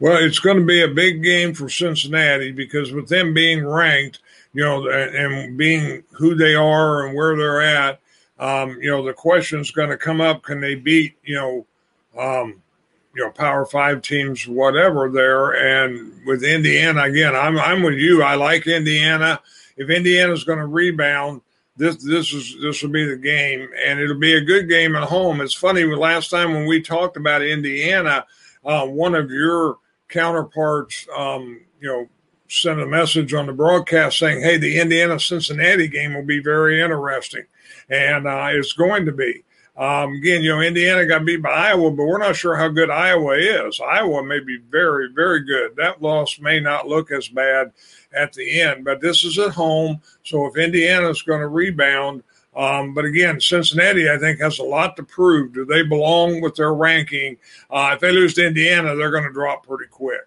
[0.00, 4.18] Well, it's going to be a big game for Cincinnati because with them being ranked,
[4.52, 8.00] you know, and being who they are and where they're at,
[8.40, 11.66] um, you know, the question is going to come up: Can they beat you know,
[12.18, 12.62] um,
[13.14, 15.50] you know, Power Five teams, whatever there?
[15.50, 18.22] And with Indiana, again, I'm I'm with you.
[18.22, 19.40] I like Indiana
[19.76, 21.40] if Indiana's going to rebound,
[21.76, 25.08] this this is this will be the game, and it'll be a good game at
[25.08, 25.40] home.
[25.40, 25.84] It's funny.
[25.84, 28.24] Last time when we talked about Indiana,
[28.64, 32.08] uh, one of your counterparts, um, you know,
[32.48, 36.80] sent a message on the broadcast saying, "Hey, the Indiana Cincinnati game will be very
[36.80, 37.46] interesting,"
[37.88, 39.43] and uh, it's going to be.
[39.76, 42.90] Um, again, you know, Indiana got beat by Iowa, but we're not sure how good
[42.90, 43.80] Iowa is.
[43.80, 45.74] Iowa may be very, very good.
[45.76, 47.72] That loss may not look as bad
[48.12, 50.00] at the end, but this is at home.
[50.22, 52.22] So if Indiana's going to rebound,
[52.56, 55.52] um, but again, Cincinnati, I think, has a lot to prove.
[55.52, 57.36] Do they belong with their ranking?
[57.68, 60.22] Uh, if they lose to Indiana, they're going to drop pretty quick.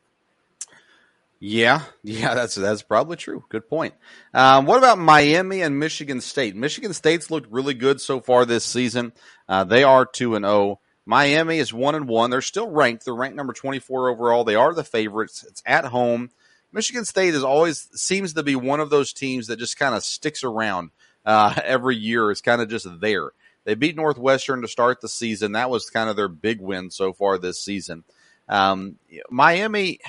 [1.40, 3.44] Yeah, yeah, that's that's probably true.
[3.50, 3.94] Good point.
[4.34, 6.56] Um, what about Miami and Michigan State?
[6.56, 9.14] Michigan State's looked really good so far this season.
[9.48, 10.54] Uh, they are two and zero.
[10.54, 10.80] Oh.
[11.10, 12.32] Miami is one and one.
[12.32, 13.06] They're still ranked.
[13.06, 14.44] They're ranked number twenty four overall.
[14.44, 15.46] They are the favorites.
[15.48, 16.32] It's at home.
[16.74, 20.04] Michigan State is always seems to be one of those teams that just kind of
[20.04, 20.92] sticks around
[21.26, 22.30] uh, every year.
[22.30, 23.32] It's kind of just there.
[23.64, 25.54] They beat Northwestern to start the season.
[25.54, 28.04] That was kind of their big win so far this season.
[28.50, 28.98] Um,
[29.30, 30.00] Miami,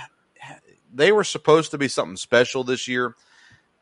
[0.92, 3.14] they were supposed to be something special this year.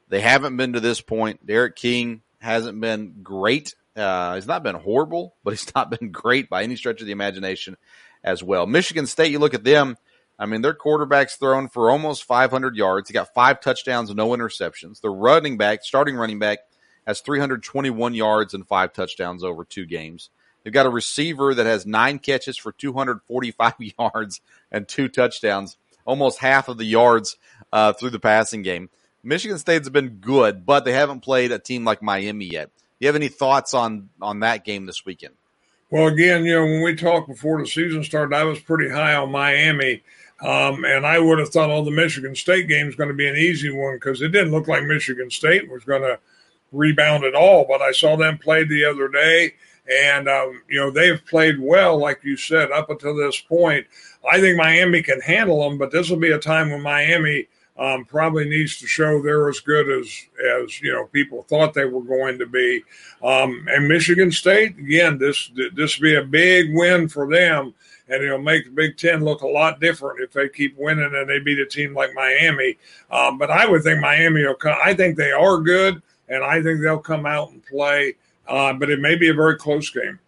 [0.08, 1.46] They haven't been to this point.
[1.46, 3.74] D'Eriq King hasn't been great.
[3.96, 7.12] Uh, he's not been horrible, but he's not been great by any stretch of the
[7.12, 7.76] imagination
[8.22, 8.66] as well.
[8.66, 9.96] Michigan State, you look at them.
[10.38, 13.08] I mean, their quarterback's thrown for almost 500 yards.
[13.08, 15.00] He got five touchdowns, no interceptions.
[15.00, 16.58] The running back, starting running back,
[17.06, 20.30] has 321 yards and five touchdowns over two games.
[20.62, 24.40] They've got a receiver that has nine catches for 245 yards
[24.70, 27.36] and two touchdowns, almost half of the yards
[27.72, 28.88] uh, through the passing game.
[29.22, 32.70] Michigan State's been good, but they haven't played a team like Miami yet.
[32.74, 35.34] Do you have any thoughts on on that game this weekend?
[35.90, 39.14] Well, again, you know, when we talked before the season started, I was pretty high
[39.14, 40.02] on Miami.
[40.40, 43.28] Um, and I would have thought, oh, the Michigan State game is going to be
[43.28, 46.18] an easy one because it didn't look like Michigan State was going to
[46.72, 47.64] rebound at all.
[47.66, 49.54] But I saw them play the other day,
[49.90, 53.86] and um, you know they've played well, like you said, up until this point.
[54.30, 57.46] I think Miami can handle them, but this will be a time when Miami
[57.78, 60.06] um, probably needs to show they're as good as
[60.64, 62.82] as you know people thought they were going to be.
[63.22, 67.74] Um, and Michigan State, again, this this will be a big win for them,
[68.08, 71.28] and it'll make the Big Ten look a lot different if they keep winning and
[71.28, 72.78] they beat a team like Miami.
[73.10, 74.76] Um, but I would think Miami will come.
[74.82, 78.14] I think they are good, and I think they'll come out and play.
[78.48, 80.18] Uh, but it may be a very close game.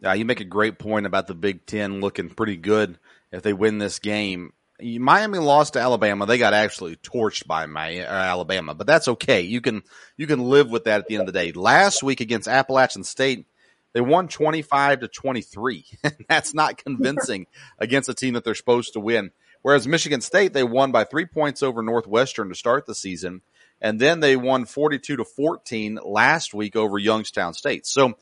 [0.00, 2.98] Yeah, you make a great point about the Big Ten looking pretty good
[3.32, 4.52] if they win this game.
[4.80, 6.24] Miami lost to Alabama.
[6.24, 9.40] They got actually torched by Miami, Alabama, but that's okay.
[9.40, 9.82] You can
[10.16, 11.50] you can live with that at the end of the day.
[11.52, 13.46] Last week against Appalachian State,
[13.92, 15.84] they won twenty five to twenty three.
[16.28, 17.46] that's not convincing
[17.78, 19.32] against a team that they're supposed to win.
[19.62, 23.42] Whereas Michigan State, they won by three points over Northwestern to start the season,
[23.80, 27.86] and then they won forty two to fourteen last week over Youngstown State.
[27.86, 28.14] So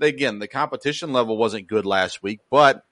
[0.00, 2.84] again, the competition level wasn't good last week, but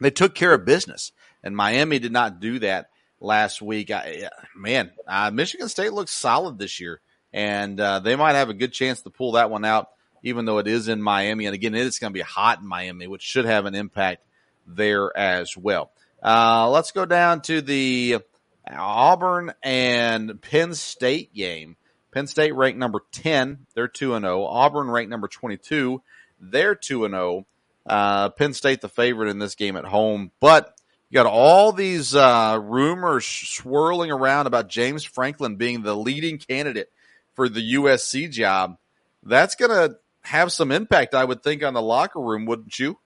[0.00, 2.90] they took care of business and Miami did not do that
[3.20, 3.90] last week.
[3.90, 7.00] I, man, uh, Michigan State looks solid this year,
[7.32, 9.90] and uh, they might have a good chance to pull that one out,
[10.22, 11.46] even though it is in Miami.
[11.46, 14.22] And again, it's going to be hot in Miami, which should have an impact
[14.66, 15.90] there as well.
[16.22, 18.18] Uh, let's go down to the
[18.70, 21.76] Auburn and Penn State game.
[22.12, 23.66] Penn State ranked number 10.
[23.74, 24.44] They're 2 and 0.
[24.44, 26.02] Auburn ranked number 22.
[26.40, 27.46] They're 2 and 0.
[27.84, 30.76] Uh, Penn State the favorite in this game at home, but
[31.08, 36.90] you got all these uh, rumors swirling around about James Franklin being the leading candidate
[37.34, 38.76] for the USC job.
[39.22, 42.98] That's going to have some impact, I would think, on the locker room, wouldn't you?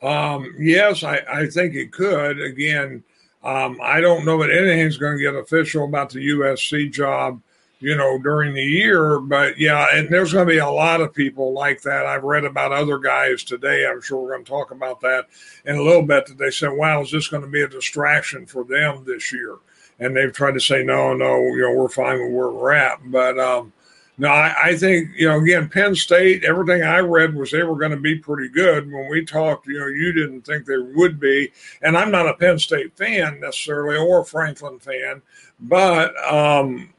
[0.00, 2.38] Um, yes, I, I, think it could.
[2.38, 3.04] Again,
[3.44, 7.40] um, I don't know that anything's going to get official about the USC job
[7.84, 9.18] you know, during the year.
[9.18, 12.06] But yeah, and there's going to be a lot of people like that.
[12.06, 13.86] I've read about other guys today.
[13.86, 15.26] I'm sure we're going to talk about that
[15.66, 16.24] in a little bit.
[16.26, 19.56] That they said, "Wow, is this going to be a distraction for them this year?"
[20.00, 23.00] And they've tried to say, "No, no, you know, we're fine with where we're at."
[23.10, 23.74] But um,
[24.16, 26.44] no, I, I think you know, again, Penn State.
[26.44, 28.90] Everything I read was they were going to be pretty good.
[28.90, 31.50] When we talked, you know, you didn't think they would be,
[31.82, 35.20] and I'm not a Penn State fan necessarily or a Franklin fan,
[35.60, 36.92] but um,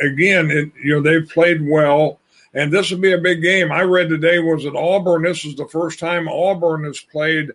[0.00, 2.18] again, it, you know, they've played well,
[2.54, 3.70] and this will be a big game.
[3.70, 5.22] I read today was at Auburn.
[5.22, 7.52] This is the first time Auburn has played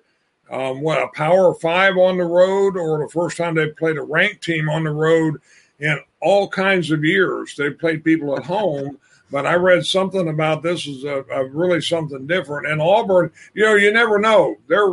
[0.50, 4.04] um, what a Power Five on the road, or the first time they've played a
[4.04, 5.42] ranked team on the road
[5.80, 7.56] in all kinds of years.
[7.56, 8.98] They've played people at home.
[9.32, 12.68] But I read something about this is a, a really something different.
[12.68, 14.58] And Auburn, you know, you never know.
[14.68, 14.90] They're,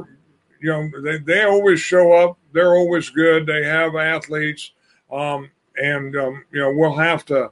[0.61, 2.39] you know, they, they always show up.
[2.53, 3.47] They're always good.
[3.47, 4.73] They have athletes.
[5.13, 7.51] Um, and um, you know we'll have to.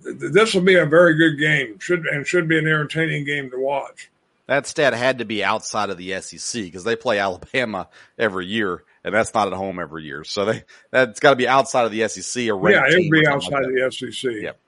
[0.00, 1.78] This will be a very good game.
[1.78, 4.10] Should and should be an entertaining game to watch.
[4.46, 8.84] That stat had to be outside of the SEC because they play Alabama every year
[9.04, 10.24] and that's not at home every year.
[10.24, 13.26] So they that's got to be outside of the SEC or yeah, it would be
[13.26, 14.32] outside like of the SEC.
[14.40, 14.58] Yep.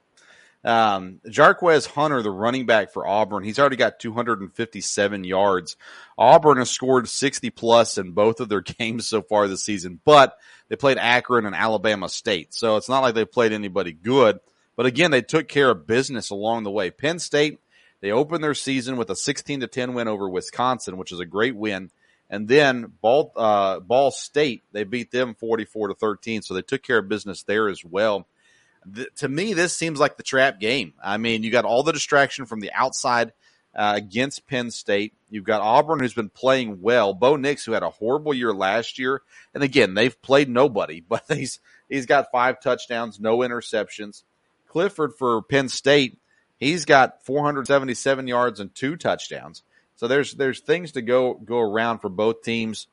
[0.64, 5.76] Um, Jarquez Hunter, the running back for Auburn, he's already got 257 yards.
[6.16, 10.38] Auburn has scored 60 plus in both of their games so far this season, but
[10.68, 12.54] they played Akron and Alabama State.
[12.54, 14.40] So it's not like they played anybody good.
[14.76, 16.90] But again, they took care of business along the way.
[16.90, 17.60] Penn State,
[18.00, 21.26] they opened their season with a 16 to 10 win over Wisconsin, which is a
[21.26, 21.90] great win.
[22.34, 26.42] And then Ball, uh, Ball State, they beat them 44 to 13.
[26.42, 28.26] So they took care of business there as well.
[28.84, 30.94] The, to me, this seems like the trap game.
[31.02, 33.32] I mean, you got all the distraction from the outside
[33.72, 35.14] uh, against Penn State.
[35.30, 37.14] You've got Auburn, who's been playing well.
[37.14, 39.22] Bo Nix, who had a horrible year last year,
[39.54, 44.24] and again, they've played nobody, but he's he's got five touchdowns, no interceptions.
[44.66, 46.18] Clifford for Penn State,
[46.56, 49.62] he's got 477 yards and two touchdowns.
[49.96, 52.86] So there's there's things to go go around for both teams.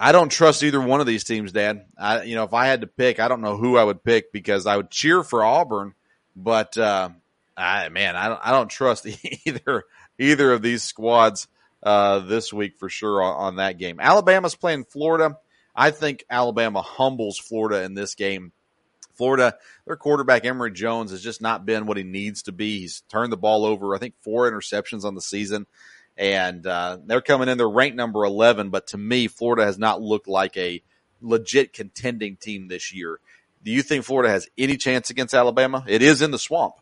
[0.00, 1.86] I don't trust either one of these teams, Dad.
[1.98, 4.32] I, you know, if I had to pick, I don't know who I would pick
[4.32, 5.94] because I would cheer for Auburn,
[6.36, 7.10] but uh,
[7.56, 9.06] I, man, I don't, I don't trust
[9.46, 9.84] either
[10.18, 11.48] either of these squads
[11.82, 13.98] uh, this week for sure on, on that game.
[14.00, 15.36] Alabama's playing Florida.
[15.74, 18.52] I think Alabama humbles Florida in this game.
[19.18, 22.80] Florida, their quarterback Emory Jones has just not been what he needs to be.
[22.80, 25.66] He's turned the ball over, I think, four interceptions on the season,
[26.16, 27.58] and uh, they're coming in.
[27.58, 30.82] They're ranked number eleven, but to me, Florida has not looked like a
[31.20, 33.18] legit contending team this year.
[33.62, 35.84] Do you think Florida has any chance against Alabama?
[35.86, 36.74] It is in the swamp.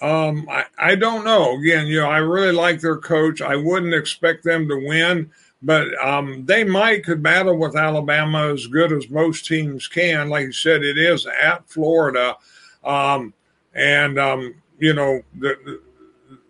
[0.00, 1.58] Um, I, I don't know.
[1.58, 3.42] Again, you know, I really like their coach.
[3.42, 5.30] I wouldn't expect them to win,
[5.62, 10.28] but um, they might could battle with Alabama as good as most teams can.
[10.28, 12.36] Like you said, it is at Florida,
[12.82, 13.34] um,
[13.74, 15.80] and um, you know the, the,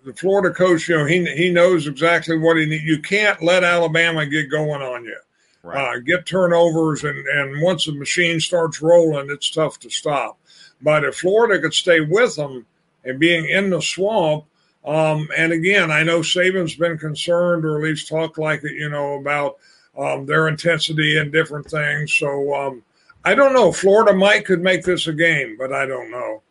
[0.04, 0.88] the Florida coach.
[0.88, 2.84] You know he he knows exactly what he needs.
[2.84, 5.18] You can't let Alabama get going on you.
[5.62, 5.96] Right.
[5.96, 10.38] Uh, get turnovers, and and once the machine starts rolling, it's tough to stop.
[10.80, 12.64] But if Florida could stay with them
[13.04, 14.44] and being in the swamp.
[14.84, 18.88] Um, and again, I know Saban's been concerned, or at least talked like it, you
[18.88, 19.58] know, about
[19.96, 22.12] um, their intensity and different things.
[22.14, 22.82] So um,
[23.24, 23.72] I don't know.
[23.72, 26.42] Florida might could make this a game, but I don't know.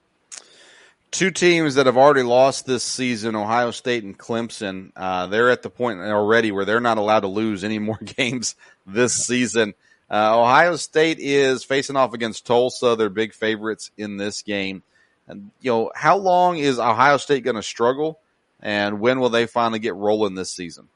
[1.11, 4.91] Two teams that have already lost this season, Ohio State and Clemson.
[4.95, 8.55] Uh, they're at the point already where they're not allowed to lose any more games
[8.85, 9.73] this season.
[10.11, 12.95] Uh, Ohio State is facing off against Tulsa.
[12.95, 14.83] They're big favorites in this game.
[15.29, 18.19] And, you know, how long is Ohio State going to struggle?
[18.59, 20.89] And when will they finally get rolling this season?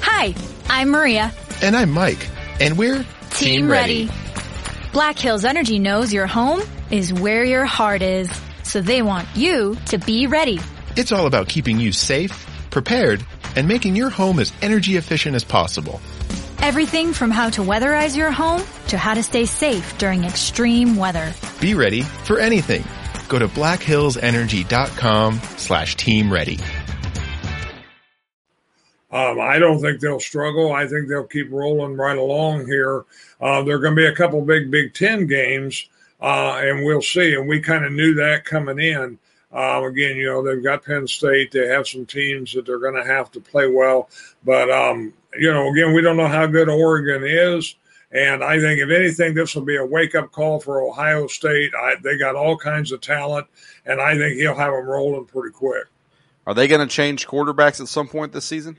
[0.00, 0.34] Hi,
[0.68, 1.32] I'm Maria.
[1.62, 2.28] And I'm Mike.
[2.58, 4.06] And we're Team, Team ready.
[4.06, 4.20] ready.
[4.92, 8.30] Black Hills Energy knows your home is where your heart is.
[8.62, 10.58] So they want you to be ready.
[10.96, 13.24] It's all about keeping you safe, prepared,
[13.54, 16.00] and making your home as energy efficient as possible.
[16.62, 21.32] Everything from how to weatherize your home to how to stay safe during extreme weather.
[21.60, 22.84] Be ready for anything.
[23.28, 26.58] Go to blackhillsenergy.com slash team ready.
[29.10, 30.72] Um, I don't think they'll struggle.
[30.72, 33.04] I think they'll keep rolling right along here.
[33.40, 35.88] Uh, there are going to be a couple big Big Ten games,
[36.20, 37.34] uh, and we'll see.
[37.34, 39.18] And we kind of knew that coming in.
[39.52, 41.50] Um, again, you know, they've got Penn State.
[41.52, 44.08] They have some teams that they're going to have to play well.
[44.44, 47.76] But, um, you know, again, we don't know how good Oregon is.
[48.12, 51.72] And I think, if anything, this will be a wake up call for Ohio State.
[51.74, 53.46] I, they got all kinds of talent,
[53.86, 55.86] and I think he'll have them rolling pretty quick.
[56.46, 58.78] Are they going to change quarterbacks at some point this season?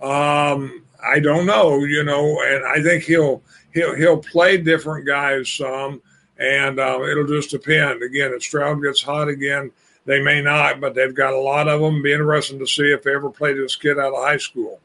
[0.00, 3.42] Um, I don't know, you know, and I think he'll
[3.74, 6.00] he'll he'll play different guys some,
[6.38, 8.02] and uh, it'll just depend.
[8.02, 9.70] Again, if Stroud gets hot again,
[10.06, 12.02] they may not, but they've got a lot of them.
[12.02, 14.80] Be interesting to see if they ever play this kid out of high school.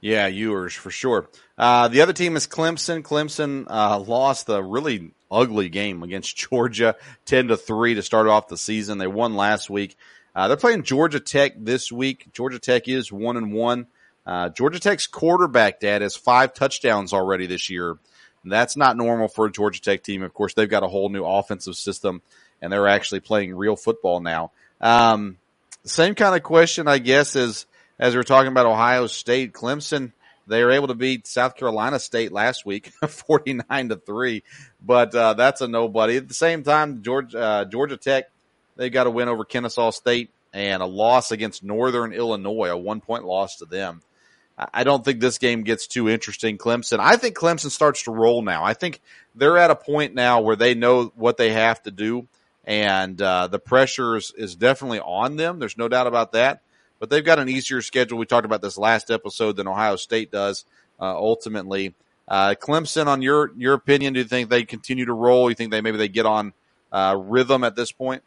[0.00, 1.28] Yeah, Ewers for sure.
[1.56, 3.02] Uh, the other team is Clemson.
[3.02, 8.48] Clemson uh, lost a really ugly game against Georgia, ten to three to start off
[8.48, 8.98] the season.
[8.98, 9.96] They won last week.
[10.34, 12.28] Uh, they're playing Georgia Tech this week.
[12.32, 13.86] Georgia Tech is one and one.
[14.24, 17.96] Uh, Georgia Tech's quarterback, Dad, has five touchdowns already this year.
[18.44, 20.22] That's not normal for a Georgia Tech team.
[20.22, 22.22] Of course, they've got a whole new offensive system,
[22.62, 24.52] and they're actually playing real football now.
[24.80, 25.38] Um,
[25.84, 27.66] same kind of question, I guess, as
[27.98, 30.12] as we are talking about Ohio State, Clemson,
[30.46, 34.42] they were able to beat South Carolina State last week, 49 to 3,
[34.84, 36.16] but uh, that's a nobody.
[36.16, 38.30] At the same time, Georgia, uh, Georgia Tech,
[38.76, 43.00] they got a win over Kennesaw State and a loss against Northern Illinois, a one
[43.00, 44.00] point loss to them.
[44.72, 46.58] I don't think this game gets too interesting.
[46.58, 48.64] Clemson, I think Clemson starts to roll now.
[48.64, 49.00] I think
[49.36, 52.26] they're at a point now where they know what they have to do,
[52.64, 55.60] and uh, the pressure is, is definitely on them.
[55.60, 56.62] There's no doubt about that.
[56.98, 58.18] But they've got an easier schedule.
[58.18, 60.64] We talked about this last episode than Ohio State does.
[61.00, 61.94] Uh, ultimately,
[62.26, 65.48] uh, Clemson, on your your opinion, do you think they continue to roll?
[65.48, 66.52] You think they maybe they get on
[66.92, 68.22] uh, rhythm at this point?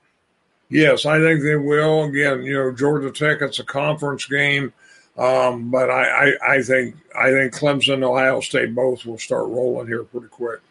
[0.69, 2.05] Yes, I think they will.
[2.05, 4.73] Again, you know, Georgia Tech, it's a conference game.
[5.17, 9.49] Um, but I, I, I, think I think Clemson, and Ohio State, both will start
[9.49, 10.61] rolling here pretty quick.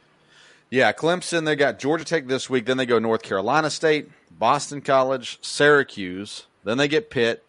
[0.71, 1.45] Yeah, Clemson.
[1.45, 2.65] They got Georgia Tech this week.
[2.65, 6.47] Then they go North Carolina State, Boston College, Syracuse.
[6.65, 7.45] Then they get Pitt,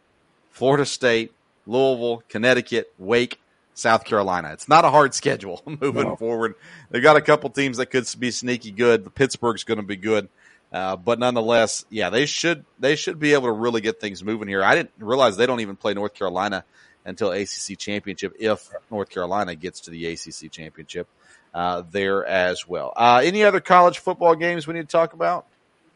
[0.61, 1.33] Florida State,
[1.65, 3.41] Louisville, Connecticut, Wake,
[3.73, 4.51] South Carolina.
[4.53, 6.15] It's not a hard schedule moving no.
[6.15, 6.53] forward.
[6.91, 9.03] They've got a couple teams that could be sneaky good.
[9.03, 10.29] The Pittsburgh's going to be good.
[10.71, 14.47] Uh, but nonetheless, yeah, they should they should be able to really get things moving
[14.47, 14.63] here.
[14.63, 16.63] I didn't realize they don't even play North Carolina
[17.05, 21.07] until ACC championship if North Carolina gets to the ACC championship
[21.55, 22.93] uh, there as well.
[22.95, 25.47] Uh, any other college football games we need to talk about?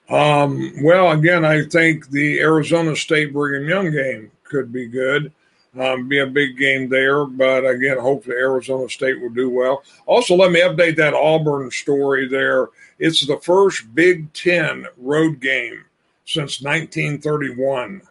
[0.10, 5.32] Um, well, again, I think the Arizona State Brigham Young game could be good.
[5.78, 9.84] Um, be a big game there, but again, hopefully Arizona State will do well.
[10.06, 12.70] Also, let me update that Auburn story there.
[12.98, 15.84] It's the first Big Ten road game
[16.24, 18.02] since 1931.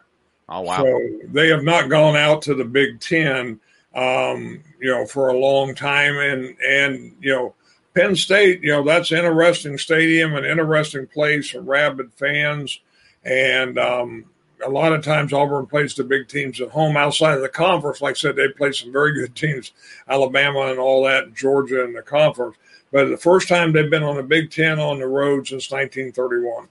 [0.47, 0.77] Oh wow!
[0.77, 3.59] So they have not gone out to the Big Ten,
[3.95, 7.55] um, you know, for a long time, and and you know,
[7.95, 12.79] Penn State, you know, that's an interesting stadium, an interesting place for rabid fans,
[13.23, 14.25] and um,
[14.63, 18.01] a lot of times Auburn plays the big teams at home outside of the conference.
[18.01, 19.73] Like I said, they play some very good teams,
[20.07, 22.57] Alabama and all that, Georgia in the conference.
[22.91, 26.67] But the first time they've been on the Big Ten on the road since 1931.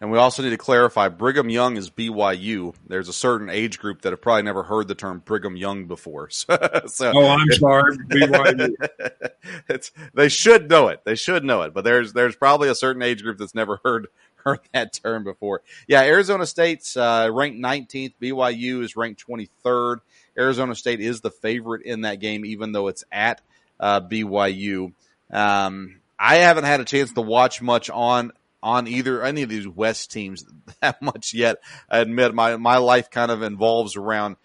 [0.00, 2.72] And we also need to clarify Brigham Young is BYU.
[2.86, 6.30] There's a certain age group that have probably never heard the term Brigham Young before.
[6.30, 8.70] so, oh, I'm sorry, BYU.
[9.68, 11.02] it's they should know it.
[11.04, 11.74] They should know it.
[11.74, 14.06] But there's there's probably a certain age group that's never heard
[14.48, 15.62] heard that term before.
[15.86, 18.14] Yeah, Arizona State's uh, ranked 19th.
[18.20, 19.98] BYU is ranked 23rd.
[20.36, 23.40] Arizona State is the favorite in that game, even though it's at
[23.80, 24.92] uh, BYU.
[25.30, 29.68] Um, I haven't had a chance to watch much on on either any of these
[29.68, 30.44] West teams
[30.80, 31.58] that much yet.
[31.90, 34.36] I admit my my life kind of involves around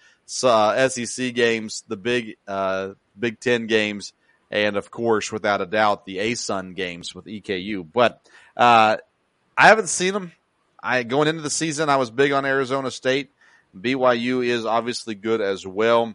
[0.44, 4.14] uh, SEC games, the big uh, Big Ten games,
[4.52, 7.88] and of course, without a doubt, the ASUN games with EKU.
[7.92, 8.22] But
[8.56, 8.98] uh,
[9.58, 10.32] I haven't seen them.
[10.82, 13.32] I going into the season, I was big on Arizona State.
[13.76, 16.14] BYU is obviously good as well.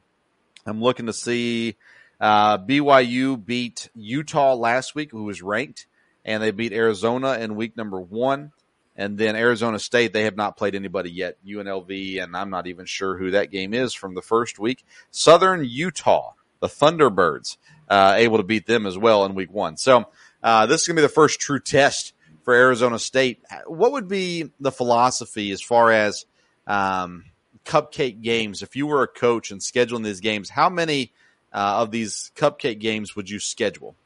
[0.66, 1.76] I'm looking to see
[2.20, 5.86] uh, BYU beat Utah last week, who was ranked
[6.24, 8.52] and they beat Arizona in week number one.
[8.96, 11.38] And then Arizona State, they have not played anybody yet.
[11.46, 14.84] UNLV, and I'm not even sure who that game is from the first week.
[15.10, 17.56] Southern Utah, the Thunderbirds,
[17.88, 19.76] uh, able to beat them as well in week one.
[19.76, 20.06] So
[20.42, 22.12] uh, this is going to be the first true test
[22.48, 23.44] for Arizona State.
[23.66, 26.24] What would be the philosophy as far as
[26.66, 27.26] um,
[27.66, 28.62] cupcake games?
[28.62, 31.12] If you were a coach and scheduling these games, how many
[31.52, 33.96] uh, of these cupcake games would you schedule?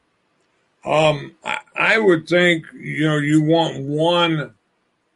[0.85, 1.37] Um,
[1.77, 4.55] I, would think you know you want one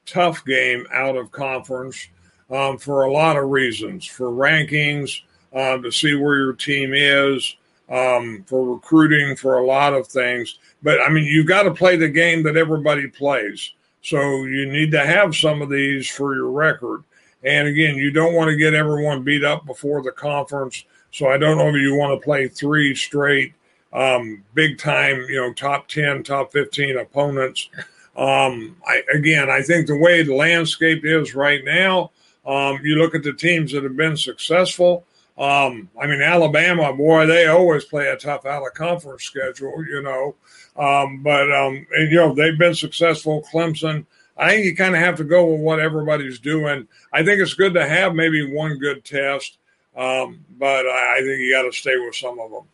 [0.07, 2.07] tough game out of conference
[2.49, 5.23] um, for a lot of reasons, for rankings,
[5.53, 7.57] uh, to see where your team is,
[7.89, 10.59] um, for recruiting, for a lot of things.
[10.83, 13.73] But I mean, you've got to play the game that everybody plays.
[14.03, 17.03] So you need to have some of these for your record.
[17.43, 20.85] And again, you don't want to get everyone beat up before the conference.
[21.11, 23.55] So I don't know if you want to play three straight
[23.93, 27.69] um, big time, you know, top 10, top 15 opponents.
[28.17, 32.11] Um, I, again, I think the way the landscape is right now,
[32.47, 35.05] um, you look at the teams that have been successful.
[35.39, 40.01] Um, I mean, Alabama, boy, they always play a tough out of conference schedule, you
[40.01, 40.35] know.
[40.77, 43.45] Um, but, um, and, you know, they've been successful.
[43.53, 44.07] Clemson,
[44.37, 46.89] I think you kind of have to go with what everybody's doing.
[47.13, 49.59] I think it's good to have maybe one good test,
[49.95, 52.65] um, but I, I think you got to stay with some of them.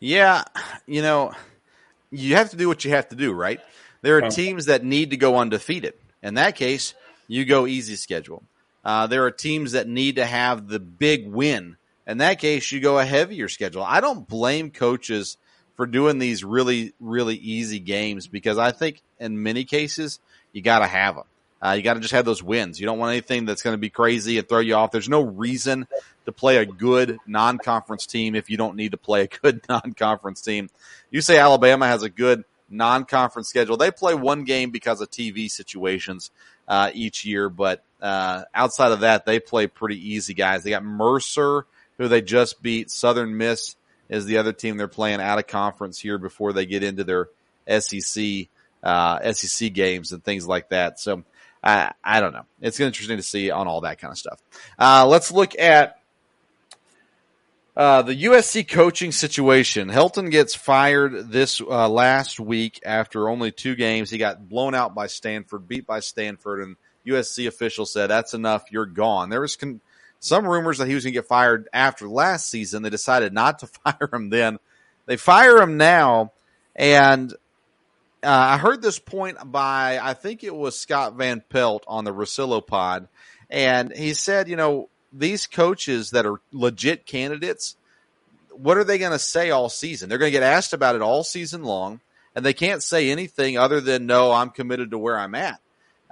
[0.00, 0.44] Yeah,
[0.86, 1.32] you know,
[2.10, 3.60] you have to do what you have to do, right?
[4.00, 5.94] There are teams that need to go undefeated.
[6.22, 6.94] In that case,
[7.28, 8.42] you go easy schedule.
[8.84, 11.76] Uh, there are teams that need to have the big win.
[12.06, 13.82] In that case, you go a heavier schedule.
[13.82, 15.36] I don't blame coaches
[15.76, 20.18] for doing these really, really easy games because I think in many cases
[20.52, 21.24] you got to have them.
[21.64, 22.80] Uh, you got to just have those wins.
[22.80, 24.90] You don't want anything that's going to be crazy and throw you off.
[24.90, 25.86] There's no reason
[26.26, 30.40] to play a good non-conference team if you don't need to play a good non-conference
[30.40, 30.70] team.
[31.12, 33.76] You say Alabama has a good non-conference schedule.
[33.76, 36.32] They play one game because of TV situations
[36.66, 40.64] uh, each year, but uh, outside of that, they play pretty easy guys.
[40.64, 41.66] They got Mercer,
[41.98, 42.90] who they just beat.
[42.90, 43.76] Southern Miss
[44.08, 47.28] is the other team they're playing out of conference here before they get into their
[47.80, 48.48] SEC
[48.82, 50.98] uh, SEC games and things like that.
[50.98, 51.22] So
[51.62, 52.44] I, I don't know.
[52.60, 54.40] It's interesting to see on all that kind of stuff.
[54.78, 56.00] Uh, let's look at
[57.76, 59.88] uh, the USC coaching situation.
[59.88, 64.10] Helton gets fired this uh, last week after only two games.
[64.10, 66.76] He got blown out by Stanford, beat by Stanford, and
[67.06, 68.70] USC officials said, "That's enough.
[68.70, 69.80] You're gone." There was con-
[70.20, 72.82] some rumors that he was going to get fired after last season.
[72.82, 74.58] They decided not to fire him then.
[75.06, 76.32] They fire him now,
[76.76, 77.32] and
[78.22, 82.12] uh, I heard this point by I think it was Scott Van Pelt on the
[82.12, 83.08] Russillo pod,
[83.50, 87.76] and he said, you know, these coaches that are legit candidates,
[88.50, 90.08] what are they going to say all season?
[90.08, 92.00] They're going to get asked about it all season long,
[92.34, 95.60] and they can't say anything other than, no, I'm committed to where I'm at.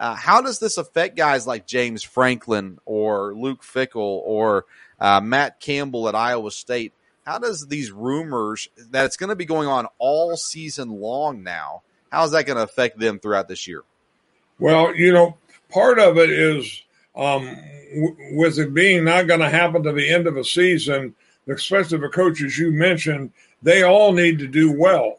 [0.01, 4.65] Uh, how does this affect guys like James Franklin or Luke Fickell or
[4.99, 6.95] uh, Matt Campbell at Iowa State?
[7.27, 11.83] How does these rumors that it's going to be going on all season long now?
[12.11, 13.83] How is that going to affect them throughout this year?
[14.59, 15.37] Well, you know,
[15.69, 16.83] part of it is
[17.15, 17.55] um,
[17.95, 21.15] w- with it being not going to happen to the end of a season,
[21.47, 23.33] especially the coaches you mentioned,
[23.63, 25.19] they all need to do well.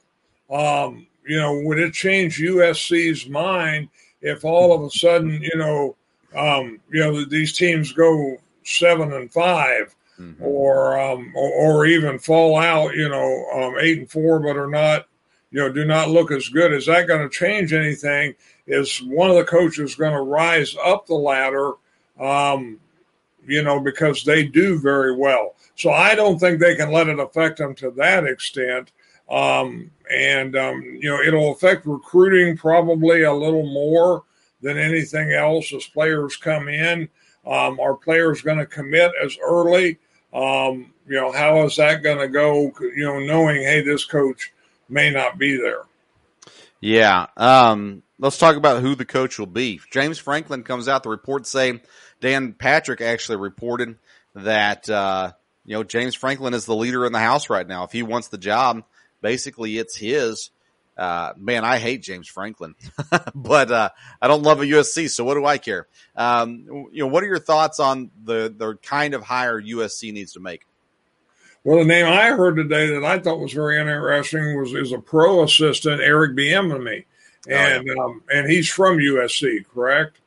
[0.49, 3.89] Um, you know, would it change USC's mind
[4.22, 5.95] if all of a sudden, you know,
[6.36, 10.43] um, you know, these teams go seven and 5 mm-hmm.
[10.43, 14.69] or, um, or, or even fall out, you know, um, eight and four, but are
[14.69, 15.07] not,
[15.51, 16.72] you know, do not look as good.
[16.72, 18.36] Is that going to change anything?
[18.67, 21.74] Is one of the coaches going to rise up the ladder?
[22.19, 22.80] Um,
[23.45, 25.55] you know, because they do very well.
[25.76, 28.91] So I don't think they can let it affect them to that extent.
[29.32, 34.23] Um, and, um, you know, it'll affect recruiting probably a little more
[34.61, 37.09] than anything else as players come in.
[37.45, 39.99] Um, are players going to commit as early?
[40.34, 42.71] Um, you know, how is that going to go?
[42.82, 44.51] You know, knowing, hey, this coach
[44.89, 45.84] may not be there.
[46.82, 47.27] Yeah.
[47.38, 49.79] Um, let's talk about who the coach will be.
[49.91, 51.03] James Franklin comes out.
[51.03, 51.82] The reports say
[52.19, 53.97] Dan Patrick actually reported
[54.36, 55.34] that uh,
[55.65, 57.84] you know James Franklin is the leader in the house right now.
[57.84, 58.84] If he wants the job,
[59.22, 60.51] basically it's his.
[60.97, 62.76] Uh, man, I hate James Franklin,
[63.36, 63.89] but uh,
[64.22, 65.88] I don't love a USC, so what do I care?
[66.15, 70.34] Um, you know, what are your thoughts on the the kind of hire USC needs
[70.34, 70.65] to make?
[71.63, 74.99] Well, the name I heard today that I thought was very interesting was is a
[74.99, 77.05] pro assistant, Eric Bieniemy,
[77.47, 78.03] and oh, yeah.
[78.03, 80.20] um, and he's from USC, correct?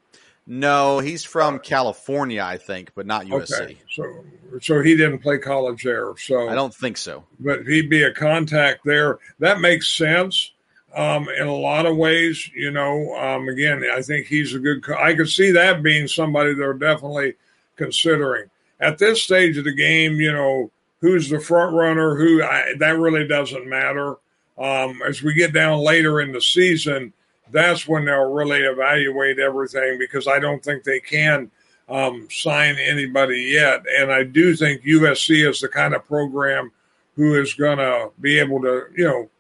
[0.47, 3.62] No, he's from California, I think, but not USC.
[3.62, 3.78] Okay.
[3.90, 4.24] So,
[4.61, 6.14] so he didn't play college there.
[6.18, 7.24] So I don't think so.
[7.40, 9.18] But he'd be a contact there.
[9.38, 10.53] That makes sense
[10.95, 12.51] um, in a lot of ways.
[12.55, 14.84] You know, um, again, I think he's a good.
[14.84, 17.34] Co- I could see that being somebody they're definitely
[17.76, 20.20] considering at this stage of the game.
[20.20, 20.70] You know,
[21.01, 22.16] who's the front runner?
[22.16, 24.16] Who I, that really doesn't matter.
[24.59, 27.12] Um, as we get down later in the season
[27.55, 31.50] that's when they'll really evaluate everything because I don't think they can
[31.88, 33.84] um, sign anybody yet.
[33.98, 36.72] And I do think USC is the kind of program
[37.14, 39.30] who is going to be able to, you know,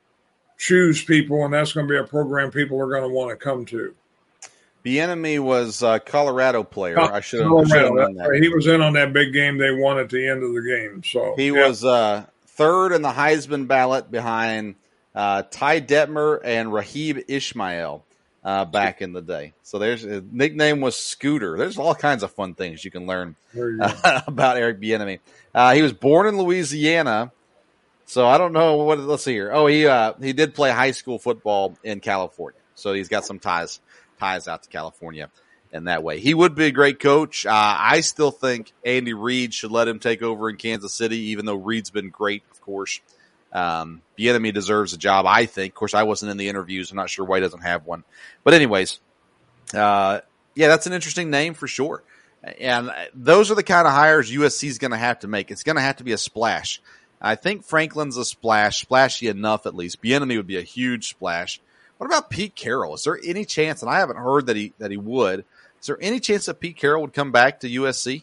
[0.58, 3.36] choose people, and that's going to be a program people are going to want to
[3.36, 3.92] come to.
[4.84, 7.00] Bieniemy was a Colorado player.
[7.00, 8.38] I should have known that.
[8.40, 11.02] He was in on that big game they won at the end of the game.
[11.02, 11.66] So he yeah.
[11.66, 14.76] was uh, third in the Heisman ballot behind
[15.14, 18.04] uh, Ty Detmer and Raghib Ismail
[18.44, 19.54] uh, back in the day.
[19.62, 21.56] So there's his nickname was Scooter.
[21.56, 25.20] There's all kinds of fun things you can learn uh, about Eric Bieniemy.
[25.54, 27.32] Uh, he was born in Louisiana,
[28.06, 28.98] so I don't know what.
[28.98, 29.52] Let's see here.
[29.52, 33.38] Oh, he uh, he did play high school football in California, so he's got some
[33.38, 33.80] ties
[34.18, 35.30] ties out to California
[35.72, 36.20] in that way.
[36.20, 37.46] He would be a great coach.
[37.46, 41.46] Uh, I still think Andy Reid should let him take over in Kansas City, even
[41.46, 43.00] though Reid's been great, of course.
[43.54, 45.72] Um, Bieniemy deserves a job, I think.
[45.72, 46.90] Of course, I wasn't in the interviews.
[46.90, 48.04] I'm not sure why he doesn't have one.
[48.42, 48.98] But anyways,
[49.72, 50.20] uh,
[50.54, 52.02] yeah, that's an interesting name for sure.
[52.60, 55.50] And those are the kind of hires USC is going to have to make.
[55.50, 56.82] It's going to have to be a splash.
[57.20, 60.02] I think Franklin's a splash, splashy enough at least.
[60.02, 61.60] Bieniemy would be a huge splash.
[61.96, 62.94] What about Pete Carroll?
[62.94, 63.80] Is there any chance?
[63.80, 65.44] And I haven't heard that he that he would.
[65.80, 68.22] Is there any chance that Pete Carroll would come back to USC?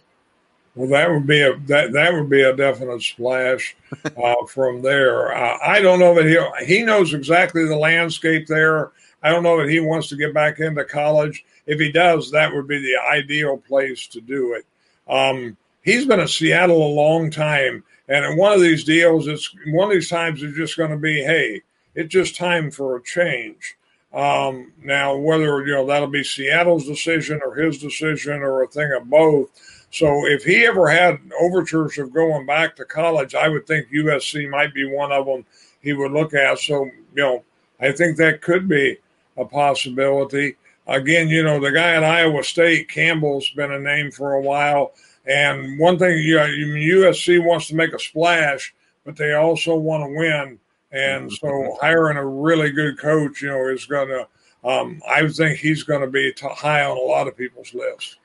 [0.75, 5.35] Well, that would be a that that would be a definite splash uh, from there.
[5.35, 8.91] Uh, I don't know that he he knows exactly the landscape there.
[9.23, 11.43] I don't know that he wants to get back into college.
[11.67, 14.65] If he does, that would be the ideal place to do it.
[15.13, 19.53] Um, he's been in Seattle a long time, and in one of these deals, it's
[19.67, 21.61] one of these times it's just going to be, hey,
[21.93, 23.75] it's just time for a change.
[24.13, 28.91] Um, now, whether you know that'll be Seattle's decision or his decision or a thing
[28.93, 29.49] of both
[29.91, 34.49] so if he ever had overtures of going back to college, I would think USC
[34.49, 35.45] might be one of them
[35.81, 36.59] he would look at.
[36.59, 37.43] So, you know,
[37.79, 38.97] I think that could be
[39.37, 40.55] a possibility.
[40.87, 44.93] again, you know, the guy at Iowa State, Campbell's been a name for a while.
[45.25, 48.73] And one thing, you know, USC wants to make a splash,
[49.05, 50.59] but they also want to win.
[50.91, 54.27] And so hiring a really good coach, you know, is going to,
[54.67, 58.17] um, I think he's going to be high on a lot of people's lists.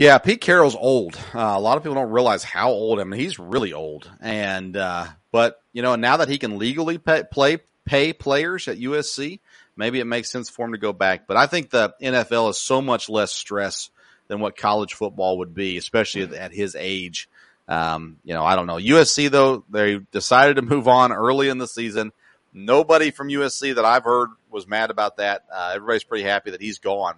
[0.00, 1.14] Yeah, Pete Carroll's old.
[1.34, 3.00] Uh, a lot of people don't realize how old.
[3.00, 4.10] I mean, he's really old.
[4.18, 8.78] And uh, but you know, now that he can legally pay, play pay players at
[8.78, 9.40] USC,
[9.76, 11.26] maybe it makes sense for him to go back.
[11.26, 13.90] But I think the NFL is so much less stress
[14.28, 17.28] than what college football would be, especially at his age.
[17.68, 18.76] Um, you know, I don't know.
[18.76, 22.12] USC though, they decided to move on early in the season.
[22.54, 25.44] Nobody from USC that I've heard was mad about that.
[25.52, 27.16] Uh, everybody's pretty happy that he's gone.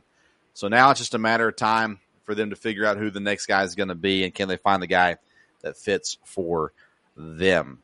[0.55, 3.21] So now it's just a matter of time for them to figure out who the
[3.21, 5.17] next guy is going to be and can they find the guy
[5.63, 6.73] that fits for
[7.17, 7.83] them.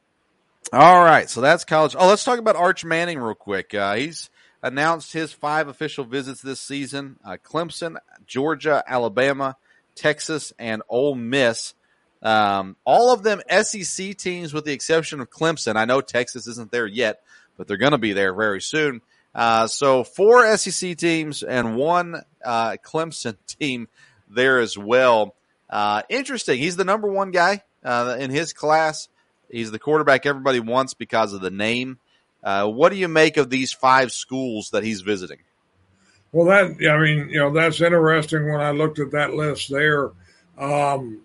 [0.72, 1.96] All right, so that's college.
[1.98, 3.74] Oh, let's talk about Arch Manning real quick.
[3.74, 4.28] Uh, he's
[4.62, 9.56] announced his five official visits this season: uh, Clemson, Georgia, Alabama,
[9.94, 11.74] Texas, and Ole Miss.
[12.22, 15.76] Um, all of them SEC teams, with the exception of Clemson.
[15.76, 17.22] I know Texas isn't there yet,
[17.56, 19.00] but they're going to be there very soon.
[19.34, 23.88] Uh, so four SEC teams and one uh, Clemson team
[24.30, 25.34] there as well.
[25.68, 26.58] Uh, interesting.
[26.58, 29.08] He's the number one guy uh, in his class.
[29.50, 31.98] He's the quarterback everybody wants because of the name.
[32.42, 35.38] Uh, what do you make of these five schools that he's visiting?
[36.32, 38.50] Well, that I mean, you know, that's interesting.
[38.50, 40.10] When I looked at that list there,
[40.58, 41.20] um,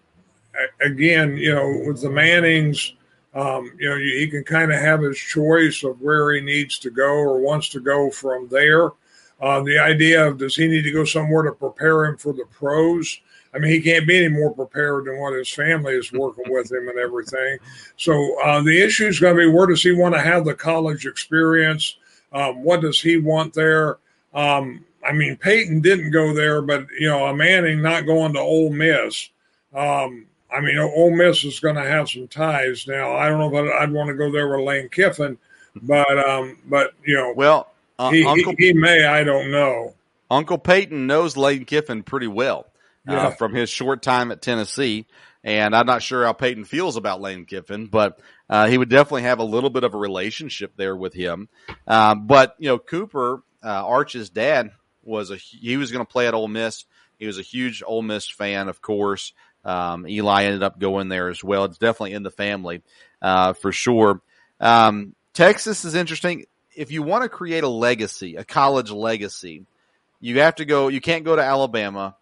[0.81, 2.93] again, you know, with the Mannings,
[3.33, 6.89] um, you know, he can kind of have his choice of where he needs to
[6.89, 8.91] go or wants to go from there.
[9.43, 12.45] Uh, the idea of does he need to go somewhere to prepare him for the
[12.49, 13.19] pros?
[13.53, 16.71] I mean, he can't be any more prepared than what his family is working with
[16.71, 17.57] him and everything.
[17.97, 20.53] So uh, the issue is going to be where does he want to have the
[20.53, 21.97] college experience?
[22.31, 23.97] Um, what does he want there?
[24.33, 28.39] Um, I mean, Peyton didn't go there, but you know, a Manning not going to
[28.39, 29.29] Ole Miss.
[29.75, 33.13] Um, I mean, Ole Miss is going to have some ties now.
[33.17, 35.37] I don't know if I'd, I'd want to go there with Lane Kiffin,
[35.81, 39.05] but um, but you know, well, uh, he, Uncle, he, he, may.
[39.05, 39.93] I don't know.
[40.29, 42.67] Uncle Peyton knows Lane Kiffin pretty well
[43.07, 45.05] uh, from his short time at Tennessee.
[45.43, 48.19] And I'm not sure how Peyton feels about Lane Kiffin, but
[48.49, 51.49] uh, he would definitely have a little bit of a relationship there with him.
[51.85, 54.71] Um, but you know, Cooper, uh, Arch's dad,
[55.03, 56.85] was a he was going to play at Ole Miss.
[57.19, 59.33] He was a huge Ole Miss fan, of course.
[59.65, 61.65] Um, Eli ended up going there as well.
[61.65, 62.81] It's definitely in the family
[63.21, 64.21] uh, for sure.
[64.59, 66.45] Um, Texas is interesting.
[66.75, 69.65] If you want to create a legacy, a college legacy,
[70.19, 70.87] you have to go.
[70.87, 72.15] You can't go to Alabama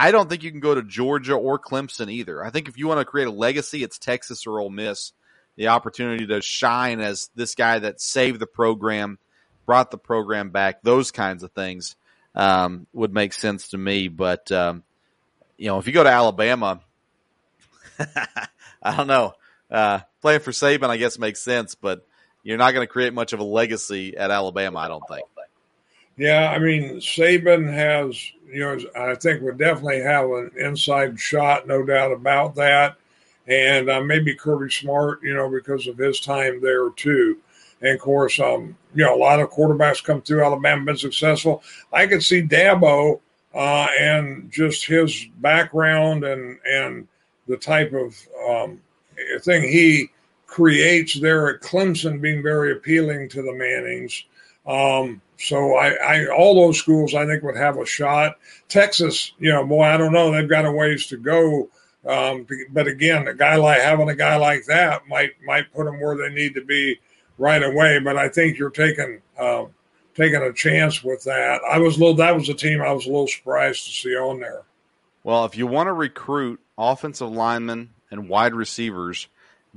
[0.00, 2.44] I don't think you can go to Georgia or Clemson either.
[2.44, 5.12] I think if you want to create a legacy, it's Texas or Ole Miss.
[5.56, 9.18] The opportunity to shine as this guy that saved the program,
[9.66, 11.96] brought the program back, those kinds of things
[12.36, 14.06] um, would make sense to me.
[14.06, 14.84] But um,
[15.56, 16.80] you know, if you go to Alabama,
[17.98, 19.34] I don't know.
[19.68, 22.06] Uh, playing for Saban, I guess makes sense, but
[22.42, 24.78] you're not going to create much of a legacy at Alabama.
[24.78, 25.26] I don't think.
[26.16, 31.66] Yeah, I mean, Saban has you know, I think would definitely have an inside shot,
[31.66, 32.96] no doubt about that.
[33.46, 37.38] And uh, maybe Kirby Smart, you know, because of his time there too.
[37.80, 41.62] And of course, um, you know, a lot of quarterbacks come through Alabama been successful.
[41.92, 43.20] I could see Dabo
[43.54, 47.08] uh, and just his background and and
[47.46, 48.16] the type of
[48.46, 48.80] um,
[49.40, 50.10] thing he
[50.48, 54.24] creates there at Clemson being very appealing to the Mannings.
[54.66, 58.38] Um, so I, I, all those schools I think would have a shot.
[58.68, 60.32] Texas, you know, boy, I don't know.
[60.32, 61.68] They've got a ways to go.
[62.06, 66.00] Um, but again, a guy like having a guy like that might might put them
[66.00, 66.98] where they need to be
[67.36, 67.98] right away.
[68.00, 69.66] But I think you're taking uh,
[70.14, 71.60] taking a chance with that.
[71.68, 72.14] I was a little.
[72.14, 74.62] That was a team I was a little surprised to see on there.
[75.24, 79.28] Well, if you want to recruit offensive linemen and wide receivers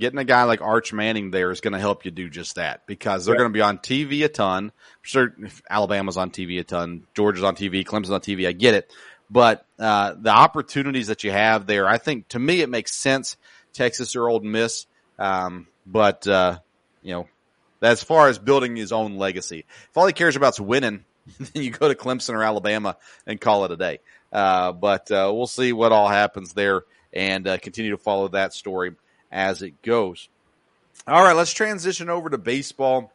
[0.01, 2.87] getting a guy like Arch Manning there is going to help you do just that
[2.87, 3.39] because they're yeah.
[3.39, 4.71] going to be on TV a ton.
[5.03, 5.33] Sure,
[5.69, 8.47] Alabama's on TV a ton, Georgia's on TV, Clemson's on TV.
[8.47, 8.91] I get it,
[9.29, 13.37] but uh, the opportunities that you have there, I think to me it makes sense.
[13.73, 14.85] Texas or Ole Miss,
[15.17, 16.59] um, but uh,
[17.03, 17.27] you know,
[17.81, 21.05] as far as building his own legacy, if all he cares about is winning,
[21.39, 23.99] then you go to Clemson or Alabama and call it a day.
[24.33, 26.83] Uh, but uh, we'll see what all happens there
[27.13, 28.91] and uh, continue to follow that story
[29.31, 30.29] as it goes.
[31.07, 33.11] All right, let's transition over to baseball.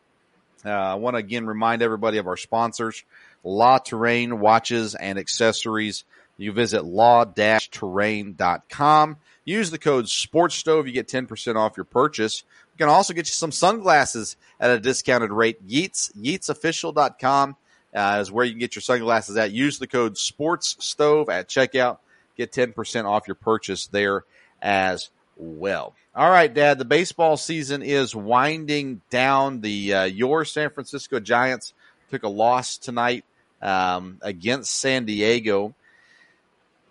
[0.65, 3.05] Uh, I want to again remind everybody of our sponsors,
[3.45, 6.05] La Touraine Watches and Accessories.
[6.39, 9.17] You visit la-touraine.com.
[9.45, 10.87] Use the code SPORTSSTOVE.
[10.87, 12.43] You get 10% off your purchase.
[12.75, 15.59] We can also get you some sunglasses at a discounted rate.
[15.67, 17.57] Yeats, yeatsofficial.com.
[17.95, 19.53] uh, is where you can get your sunglasses at.
[19.53, 21.99] Use the code Sports Stove at checkout.
[22.37, 24.25] Get 10% off your purchase there
[24.61, 25.95] as well.
[26.15, 29.61] All right, Dad, the baseball season is winding down.
[29.61, 31.75] The uh, your San Francisco Giants
[32.11, 33.25] took a loss tonight
[33.61, 35.75] um, against San Diego.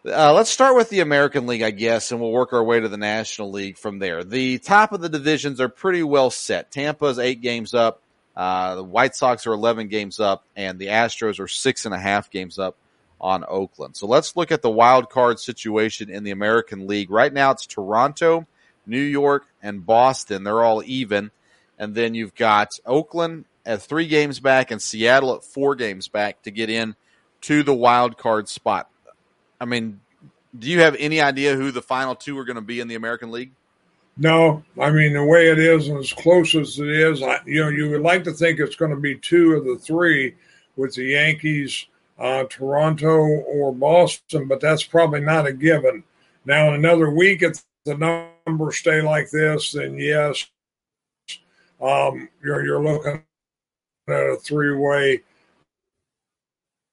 [0.05, 2.87] Uh, let's start with the American League, I guess, and we'll work our way to
[2.87, 4.23] the National League from there.
[4.23, 6.71] The top of the divisions are pretty well set.
[6.71, 8.01] Tampa's eight games up.
[8.35, 11.99] Uh, the White Sox are 11 games up, and the Astros are six and a
[11.99, 12.75] half games up
[13.25, 13.97] on Oakland.
[13.97, 17.09] So let's look at the wild card situation in the American League.
[17.09, 18.45] Right now, it's Toronto,
[18.85, 20.43] New York, and Boston.
[20.43, 21.31] They're all even.
[21.79, 26.43] And then you've got Oakland at three games back and Seattle at four games back
[26.43, 26.95] to get in
[27.41, 28.91] to the wild card spot.
[29.59, 30.01] I mean,
[30.57, 32.95] do you have any idea who the final two are going to be in the
[32.95, 33.53] American League?
[34.17, 37.61] No, I mean the way it is, and as close as it is, I, you
[37.61, 40.35] know, you would like to think it's going to be two of the three,
[40.75, 41.87] with the Yankees,
[42.17, 46.03] uh, Toronto, or Boston, but that's probably not a given.
[46.45, 47.95] Now, in another week, if the
[48.47, 50.47] numbers stay like this, then yes,
[51.81, 53.23] um, you're you're looking
[54.07, 55.21] at a three-way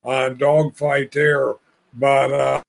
[0.04, 1.54] uh, dogfight there.
[1.94, 2.62] But uh,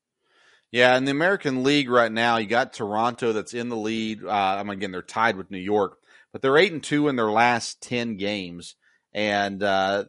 [0.71, 4.23] yeah, in the American League right now, you got Toronto that's in the lead.
[4.23, 5.97] Uh, I mean, again, they're tied with New York,
[6.31, 8.75] but they're eight and two in their last ten games,
[9.13, 10.05] and uh,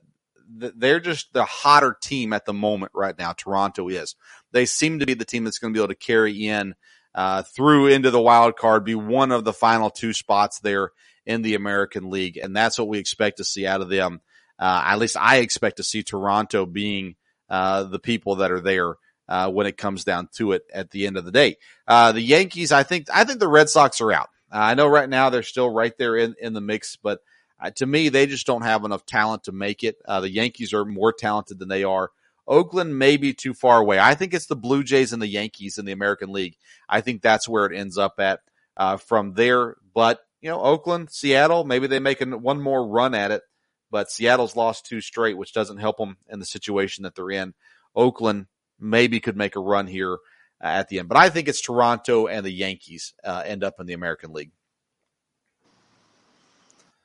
[0.48, 3.32] they're just the hotter team at the moment right now.
[3.32, 4.14] Toronto is.
[4.52, 6.74] They seem to be the team that's going to be able to carry in
[7.14, 10.90] uh, through into the wild card, be one of the final two spots there
[11.26, 14.20] in the American League, and that's what we expect to see out of them.
[14.58, 17.16] Uh, at least I expect to see Toronto being
[17.48, 18.94] uh, the people that are there
[19.28, 21.56] uh, when it comes down to it at the end of the day.
[21.86, 24.28] Uh, the Yankees, I think, I think the Red Sox are out.
[24.52, 27.20] Uh, I know right now they're still right there in, in the mix, but
[27.64, 29.96] uh, to me, they just don't have enough talent to make it.
[30.06, 32.10] Uh, the Yankees are more talented than they are.
[32.46, 33.98] Oakland may be too far away.
[33.98, 36.56] I think it's the Blue Jays and the Yankees in the American League.
[36.90, 38.40] I think that's where it ends up at
[38.76, 39.76] uh, from there.
[39.94, 43.42] But you know, Oakland, Seattle, maybe they make an, one more run at it.
[43.90, 47.54] But Seattle's lost two straight, which doesn't help them in the situation that they're in.
[47.96, 48.46] Oakland
[48.78, 50.18] maybe could make a run here
[50.62, 51.08] uh, at the end.
[51.08, 54.50] But I think it's Toronto and the Yankees uh, end up in the American League.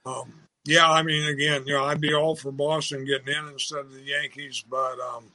[0.05, 0.33] Um,
[0.69, 3.91] yeah, I mean, again, you know, I'd be all for Boston getting in instead of
[3.91, 5.25] the Yankees, but um,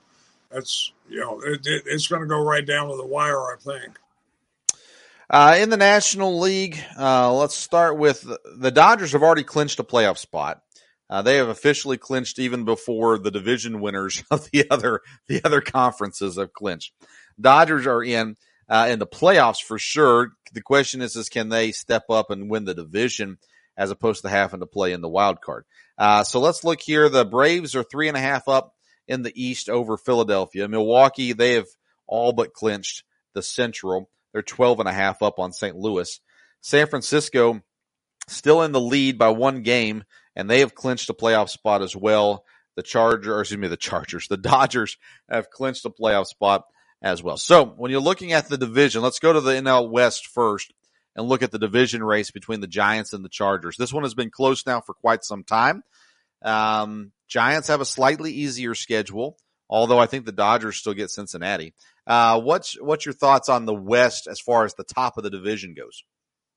[0.50, 3.56] that's you know, it, it, it's going to go right down to the wire, I
[3.58, 3.98] think.
[5.28, 8.24] Uh, in the National League, uh, let's start with
[8.56, 10.62] the Dodgers have already clinched a playoff spot.
[11.10, 15.60] Uh, they have officially clinched even before the division winners of the other the other
[15.60, 16.92] conferences have clinched.
[17.40, 18.36] Dodgers are in
[18.68, 20.30] uh, in the playoffs for sure.
[20.52, 23.38] The question is, is can they step up and win the division
[23.76, 25.64] as opposed to having to play in the wild card?
[25.98, 27.08] Uh, so let's look here.
[27.08, 28.74] The Braves are three and a half up
[29.06, 30.68] in the East over Philadelphia.
[30.68, 31.66] Milwaukee, they have
[32.06, 33.04] all but clinched
[33.34, 34.10] the Central.
[34.32, 35.76] They're 12 and a half up on St.
[35.76, 36.20] Louis.
[36.60, 37.60] San Francisco
[38.26, 40.04] still in the lead by one game
[40.34, 42.44] and they have clinched a playoff spot as well.
[42.76, 44.96] The Chargers, excuse me, the Chargers, the Dodgers
[45.28, 46.64] have clinched a playoff spot
[47.02, 47.36] as well.
[47.36, 50.72] So when you're looking at the division, let's go to the NL West first
[51.16, 53.76] and look at the division race between the Giants and the Chargers.
[53.76, 55.82] This one has been close now for quite some time.
[56.42, 59.36] Um, Giants have a slightly easier schedule,
[59.68, 61.74] although I think the Dodgers still get Cincinnati.
[62.06, 65.30] Uh, what's what's your thoughts on the West as far as the top of the
[65.30, 66.04] division goes?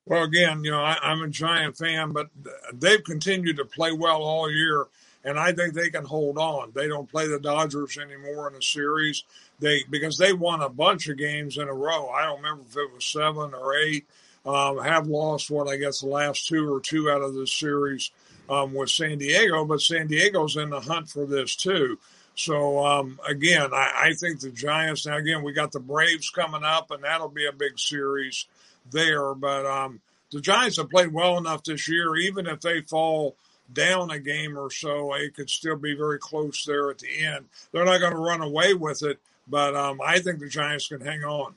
[0.06, 2.28] Well, again, you know, I, am a Giant fan, but
[2.74, 4.88] they've continued to play well all year,
[5.24, 6.72] and I think they can hold on.
[6.74, 9.24] They don't play the Dodgers anymore in a series.
[9.60, 12.10] They because they won a bunch of games in a row.
[12.10, 14.06] I don't remember if it was seven or eight.
[14.48, 18.12] Um, have lost what I guess the last two or two out of this series
[18.50, 22.00] um, with San Diego, but San Diego's in the hunt for this too.
[22.36, 25.06] So um, again, I, I, think the Giants.
[25.06, 28.46] Now again, we got the Braves coming up, and that'll be a big series
[28.92, 29.34] there.
[29.34, 33.36] But um, the Giants have played well enough this year, even if they fall
[33.74, 37.46] down a game or so, it could still be very close there at the end.
[37.72, 41.02] They're not going to run away with it, but um, I think the Giants can
[41.02, 41.56] hang on.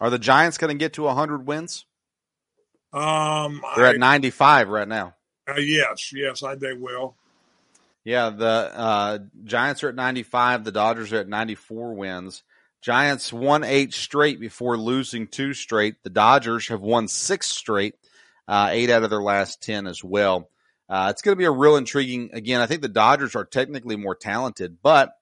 [0.00, 1.84] Are the Giants going to get to 100 wins?
[2.92, 5.14] Um, They're I, at 95 right now.
[5.48, 7.14] Uh, yes, yes, I they will.
[8.04, 10.64] Yeah, the uh, Giants are at 95.
[10.64, 12.42] The Dodgers are at 94 wins.
[12.80, 16.02] Giants won eight straight before losing two straight.
[16.04, 17.94] The Dodgers have won six straight,
[18.46, 20.48] uh, eight out of their last 10 as well.
[20.88, 22.30] Uh, it's going to be a real intriguing.
[22.32, 25.14] Again, I think the Dodgers are technically more talented, but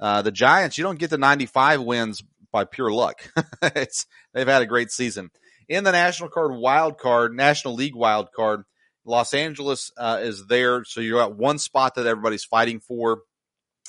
[0.00, 3.20] uh, the Giants, you don't get the 95 wins by pure luck.
[3.62, 5.30] it's they've had a great season
[5.72, 8.64] in the National Card Wild Card, National League Wild Card.
[9.06, 13.22] Los Angeles uh, is there, so you're at one spot that everybody's fighting for.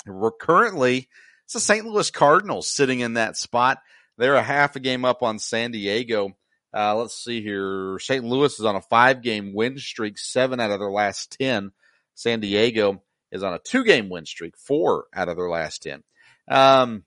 [0.06, 1.08] We're currently
[1.44, 1.84] it's the St.
[1.84, 3.78] Louis Cardinals sitting in that spot.
[4.16, 6.36] They're a half a game up on San Diego.
[6.74, 7.98] Uh, let's see here.
[8.00, 8.24] St.
[8.24, 11.70] Louis is on a five game win streak, seven out of their last 10.
[12.14, 16.02] San Diego is on a two game win streak, four out of their last 10.
[16.48, 17.04] Um,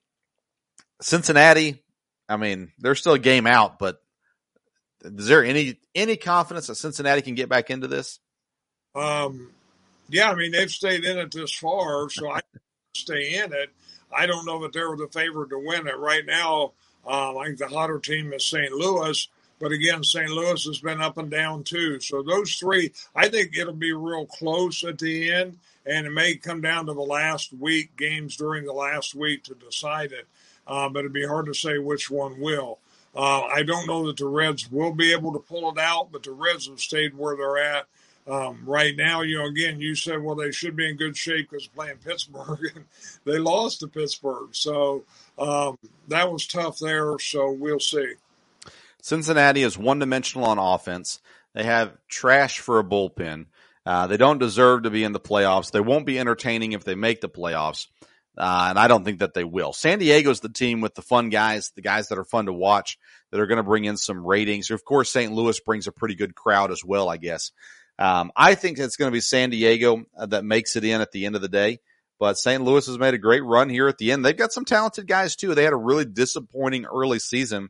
[1.01, 1.83] Cincinnati,
[2.29, 3.99] I mean, they're still a game out, but
[5.03, 8.19] is there any any confidence that Cincinnati can get back into this?
[8.95, 9.51] Um,
[10.09, 12.41] yeah, I mean they've stayed in it this far, so I
[12.95, 13.69] stay in it.
[14.15, 16.73] I don't know that they're the favorite to win it right now.
[17.05, 18.71] Um, I think the hotter team is St.
[18.71, 19.27] Louis,
[19.59, 20.29] but again, St.
[20.29, 21.99] Louis has been up and down too.
[21.99, 26.35] So those three, I think it'll be real close at the end, and it may
[26.35, 30.27] come down to the last week games during the last week to decide it.
[30.65, 32.79] Uh, but it'd be hard to say which one will.
[33.17, 36.21] Uh, I don't know that the Reds will be able to pull it out, but
[36.21, 37.87] the Reds have stayed where they're at.
[38.27, 41.49] Um, right now, you know, again, you said, well, they should be in good shape
[41.49, 42.85] because playing Pittsburgh, and
[43.25, 44.49] they lost to Pittsburgh.
[44.51, 45.03] So
[45.39, 47.17] um, that was tough there.
[47.17, 48.13] So we'll see.
[49.01, 51.19] Cincinnati is one dimensional on offense.
[51.53, 53.47] They have trash for a bullpen.
[53.83, 55.71] Uh, they don't deserve to be in the playoffs.
[55.71, 57.87] They won't be entertaining if they make the playoffs.
[58.37, 59.73] Uh, and I don't think that they will.
[59.73, 62.97] San Diego's the team with the fun guys, the guys that are fun to watch,
[63.31, 64.69] that are going to bring in some ratings.
[64.69, 65.31] Of course, St.
[65.31, 67.51] Louis brings a pretty good crowd as well, I guess.
[67.99, 71.11] Um, I think it's going to be San Diego uh, that makes it in at
[71.11, 71.79] the end of the day.
[72.19, 72.63] But St.
[72.63, 74.25] Louis has made a great run here at the end.
[74.25, 75.53] They've got some talented guys too.
[75.53, 77.69] They had a really disappointing early season,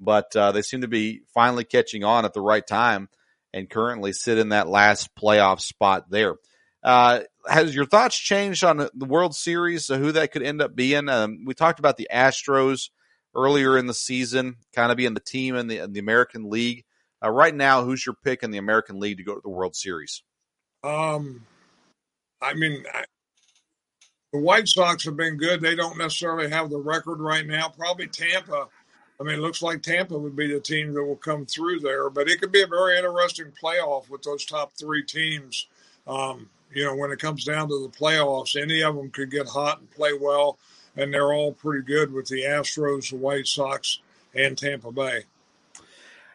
[0.00, 3.08] but uh, they seem to be finally catching on at the right time
[3.54, 6.36] and currently sit in that last playoff spot there.
[6.86, 10.76] Uh, has your thoughts changed on the World Series, uh, who that could end up
[10.76, 11.08] being?
[11.08, 12.90] Um, we talked about the Astros
[13.34, 16.84] earlier in the season, kind of being the team in the, in the American League.
[17.24, 19.74] Uh, right now, who's your pick in the American League to go to the World
[19.74, 20.22] Series?
[20.84, 21.44] Um,
[22.40, 23.02] I mean, I,
[24.32, 25.60] the White Sox have been good.
[25.60, 27.68] They don't necessarily have the record right now.
[27.68, 28.68] Probably Tampa.
[29.20, 32.10] I mean, it looks like Tampa would be the team that will come through there,
[32.10, 35.66] but it could be a very interesting playoff with those top three teams.
[36.06, 39.46] Um, you know, when it comes down to the playoffs, any of them could get
[39.46, 40.58] hot and play well,
[40.96, 44.00] and they're all pretty good with the Astros, the White Sox,
[44.34, 45.24] and Tampa Bay.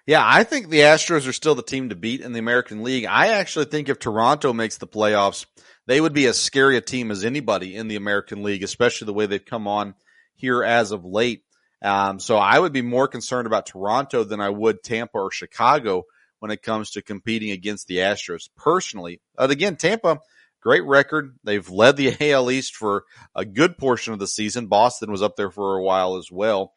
[0.08, 3.06] Yeah, I think the Astros are still the team to beat in the American League.
[3.06, 5.46] I actually think if Toronto makes the playoffs,
[5.86, 9.14] they would be as scary a team as anybody in the American League, especially the
[9.14, 9.94] way they've come on
[10.36, 11.44] here as of late.
[11.84, 16.06] Um, so I would be more concerned about Toronto than I would Tampa or Chicago
[16.42, 19.22] when it comes to competing against the Astros personally.
[19.38, 20.20] But again, Tampa,
[20.60, 21.38] great record.
[21.44, 23.04] They've led the AL East for
[23.36, 24.66] a good portion of the season.
[24.66, 26.74] Boston was up there for a while as well.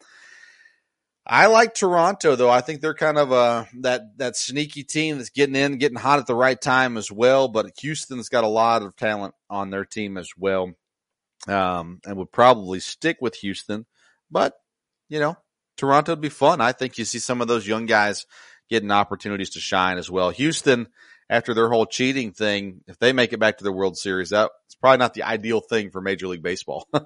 [1.27, 2.51] I like Toronto though.
[2.51, 6.19] I think they're kind of a that that sneaky team that's getting in, getting hot
[6.19, 7.49] at the right time as well.
[7.49, 10.75] But Houston's got a lot of talent on their team as well,
[11.49, 13.87] um, and would probably stick with Houston.
[14.31, 14.53] But
[15.09, 15.39] you know,
[15.79, 16.61] Toronto would be fun.
[16.61, 18.27] I think you see some of those young guys
[18.71, 20.31] getting opportunities to shine as well.
[20.31, 20.89] Houston,
[21.29, 24.51] after their whole cheating thing, if they make it back to the World Series, that's
[24.81, 26.89] probably not the ideal thing for Major League Baseball.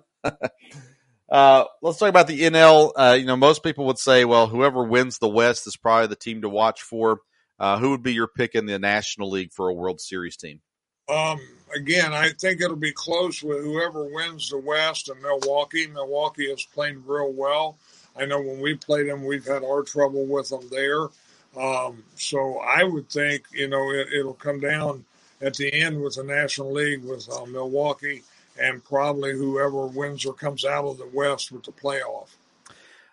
[1.28, 2.92] Uh, let's talk about the NL.
[2.96, 6.16] Uh, you know, most people would say, well, whoever wins the West is probably the
[6.16, 7.20] team to watch for.
[7.58, 10.60] Uh, who would be your pick in the National League for a World Series team?
[11.08, 11.40] Um,
[11.74, 15.86] again, I think it'll be close with whoever wins the West and Milwaukee.
[15.86, 17.76] Milwaukee is playing real well.
[18.16, 21.08] I know when we played them, we've had our trouble with them there.
[21.56, 25.04] Um, so I would think, you know, it, will come down
[25.40, 28.22] at the end with the National League with uh, Milwaukee
[28.60, 32.28] and probably whoever wins or comes out of the West with the playoff.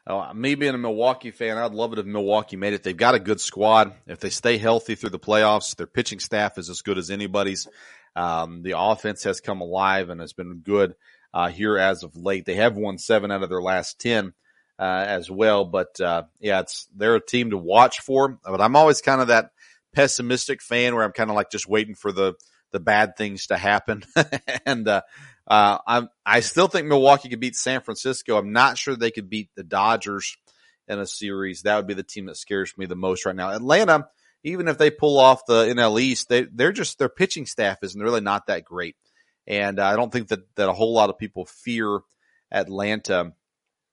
[0.08, 2.84] Oh, me being a Milwaukee fan, I'd love it if Milwaukee made it.
[2.84, 3.94] They've got a good squad.
[4.06, 7.68] If they stay healthy through the playoffs, their pitching staff is as good as anybody's.
[8.16, 10.96] Um, the offense has come alive and has been good
[11.34, 12.46] uh, here as of late.
[12.46, 14.34] They have won seven out of their last ten
[14.80, 15.66] uh, as well.
[15.66, 18.40] But uh, yeah, it's they're a team to watch for.
[18.44, 19.52] But I'm always kind of that
[19.94, 22.34] pessimistic fan where I'm kind of like just waiting for the
[22.72, 24.04] the bad things to happen.
[24.66, 25.02] and uh,
[25.48, 28.38] uh, i I still think Milwaukee could beat San Francisco.
[28.38, 30.36] I'm not sure they could beat the Dodgers
[30.88, 31.62] in a series.
[31.62, 33.52] That would be the team that scares me the most right now.
[33.52, 34.08] Atlanta,
[34.44, 37.96] even if they pull off the NL East, they they're just their pitching staff is
[37.96, 38.96] really not that great,
[39.48, 42.00] and I don't think that that a whole lot of people fear
[42.52, 43.34] Atlanta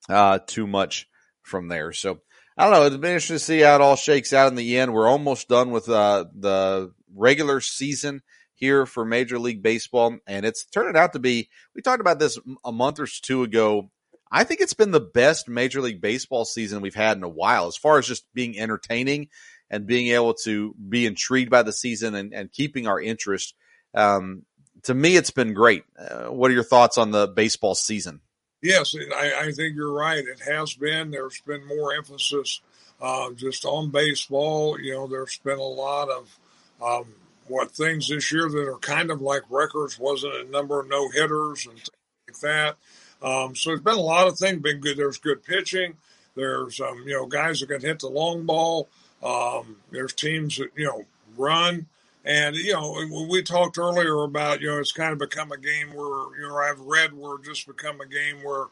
[0.08, 1.08] uh, too much
[1.42, 1.92] from there.
[1.92, 2.20] So
[2.56, 2.86] I don't know.
[2.86, 4.92] It'll be interesting to see how it all shakes out in the end.
[4.92, 8.22] We're almost done with uh, the regular season
[8.54, 11.48] here for Major League Baseball, and it's turning out to be.
[11.74, 13.90] We talked about this a month or two ago.
[14.30, 17.66] I think it's been the best Major League Baseball season we've had in a while,
[17.66, 19.28] as far as just being entertaining
[19.70, 23.54] and being able to be intrigued by the season and, and keeping our interest.
[23.94, 24.44] Um,
[24.84, 25.84] to me, it's been great.
[25.98, 28.20] Uh, what are your thoughts on the baseball season?
[28.62, 30.24] Yes, I, I think you're right.
[30.24, 31.10] It has been.
[31.10, 32.60] There's been more emphasis
[33.00, 34.78] uh, just on baseball.
[34.80, 36.38] You know, there's been a lot of
[36.80, 37.06] um,
[37.48, 39.98] what things this year that are kind of like records.
[39.98, 41.90] Wasn't a number of no hitters and things
[42.28, 42.76] like that.
[43.20, 44.62] Um, so there's been a lot of things.
[44.62, 44.96] Been good.
[44.96, 45.94] There's good pitching.
[46.36, 48.88] There's um, you know guys that can hit the long ball.
[49.24, 51.04] Um, there's teams that you know
[51.36, 51.86] run.
[52.24, 55.88] And you know, we talked earlier about you know it's kind of become a game
[55.94, 58.66] where you know I've read where just become a game where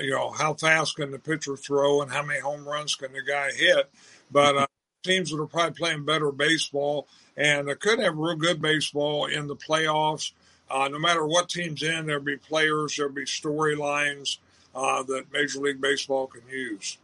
[0.00, 3.22] you know how fast can the pitcher throw and how many home runs can the
[3.22, 3.90] guy hit.
[4.30, 4.66] But uh,
[5.02, 9.46] teams that are probably playing better baseball and they could have real good baseball in
[9.46, 10.32] the playoffs.
[10.70, 14.38] Uh, no matter what team's in, there'll be players, there'll be storylines
[14.74, 16.98] uh, that Major League Baseball can use.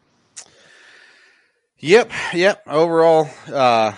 [1.79, 2.63] Yep, yep.
[2.67, 3.93] Overall, uh,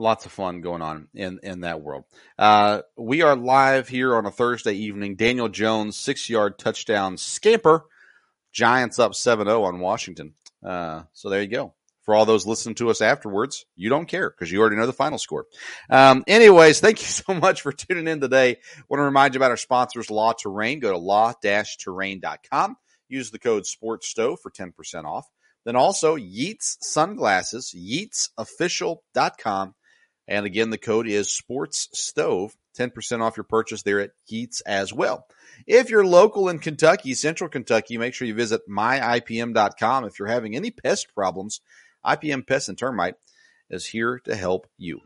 [0.00, 2.04] lots of fun going on in in that world.
[2.38, 5.16] Uh, we are live here on a Thursday evening.
[5.16, 7.84] Daniel Jones six yard touchdown scamper.
[8.52, 10.34] Giants up 7-0 on Washington.
[10.64, 11.74] Uh, so there you go.
[12.02, 14.92] For all those listening to us afterwards, you don't care because you already know the
[14.92, 15.46] final score.
[15.88, 18.56] Um, anyways, thank you so much for tuning in today.
[18.88, 20.80] Want to remind you about our sponsors, La Touraine.
[20.80, 22.76] Go to la-touraine.com.
[23.08, 25.28] Use the code SPORTSSTOVE for 10% off.
[25.64, 29.74] Then also Yeats Sunglasses, yeatsofficial.com.
[30.30, 34.92] And again, the code is Sports Stove, 10% off your purchase there at Yeats as
[34.92, 35.26] well.
[35.66, 40.04] If you're local in Kentucky, Central Kentucky, make sure you visit myipm.com.
[40.04, 41.60] If you're having any pest problems,
[42.06, 43.16] IPM Pest and Termite
[43.70, 45.00] is here to help you.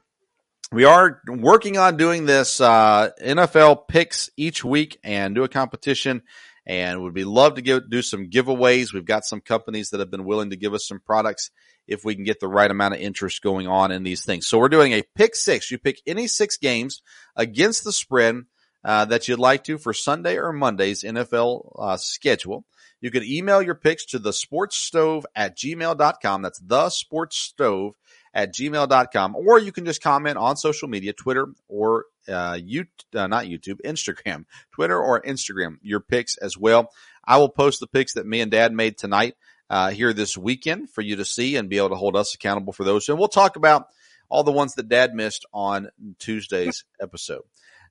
[0.70, 6.22] We are working on doing this uh, NFL picks each week and do a competition
[6.66, 8.92] and would be love to give, do some giveaways.
[8.92, 11.50] We've got some companies that have been willing to give us some products
[11.86, 14.46] if we can get the right amount of interest going on in these things.
[14.46, 15.70] So we're doing a pick six.
[15.70, 17.02] You pick any six games
[17.36, 18.42] against the spread
[18.84, 22.64] uh, that you'd like to for Sunday or Monday's NFL uh, schedule.
[23.00, 26.42] You can email your picks to the sports stove at gmail.com.
[26.42, 27.94] That's the sports stove
[28.32, 29.36] at gmail.com.
[29.36, 33.80] Or you can just comment on social media, Twitter or uh, you, uh, not YouTube,
[33.84, 36.90] Instagram, Twitter or Instagram, your picks as well.
[37.24, 39.34] I will post the picks that me and dad made tonight
[39.74, 42.72] uh, here this weekend for you to see and be able to hold us accountable
[42.72, 43.08] for those.
[43.08, 43.88] And we'll talk about
[44.28, 45.88] all the ones that dad missed on
[46.20, 47.42] Tuesday's episode.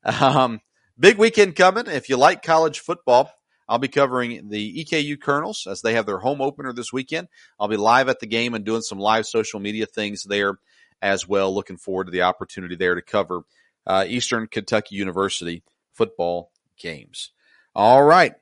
[0.06, 0.62] Um,
[0.98, 1.88] big weekend coming.
[1.88, 3.30] If you like college football,
[3.68, 7.28] I'll be covering the EKU Colonels as they have their home opener this weekend.
[7.60, 10.60] I'll be live at the game and doing some live social media things there
[11.02, 11.54] as well.
[11.54, 13.42] Looking forward to the opportunity there to cover
[13.86, 17.32] uh, Eastern Kentucky University football games.
[17.76, 18.36] All right.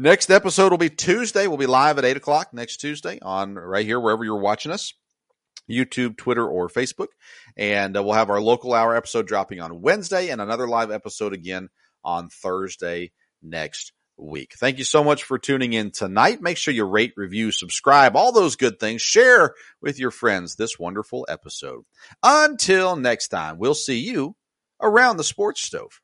[0.00, 1.48] Next episode will be Tuesday.
[1.48, 4.94] We'll be live at 8 o'clock next Tuesday on right here, wherever you're watching us.
[5.68, 7.08] YouTube, Twitter, or Facebook.
[7.56, 11.32] And uh, we'll have our local hour episode dropping on Wednesday and another live episode
[11.32, 11.68] again
[12.04, 13.10] on Thursday
[13.42, 14.54] next week.
[14.60, 16.40] Thank you so much for tuning in tonight.
[16.40, 19.02] Make sure you rate, review, subscribe, all those good things.
[19.02, 21.82] Share with your friends this wonderful episode.
[22.22, 24.36] Until next time, we'll see you
[24.80, 26.00] around the sports stove.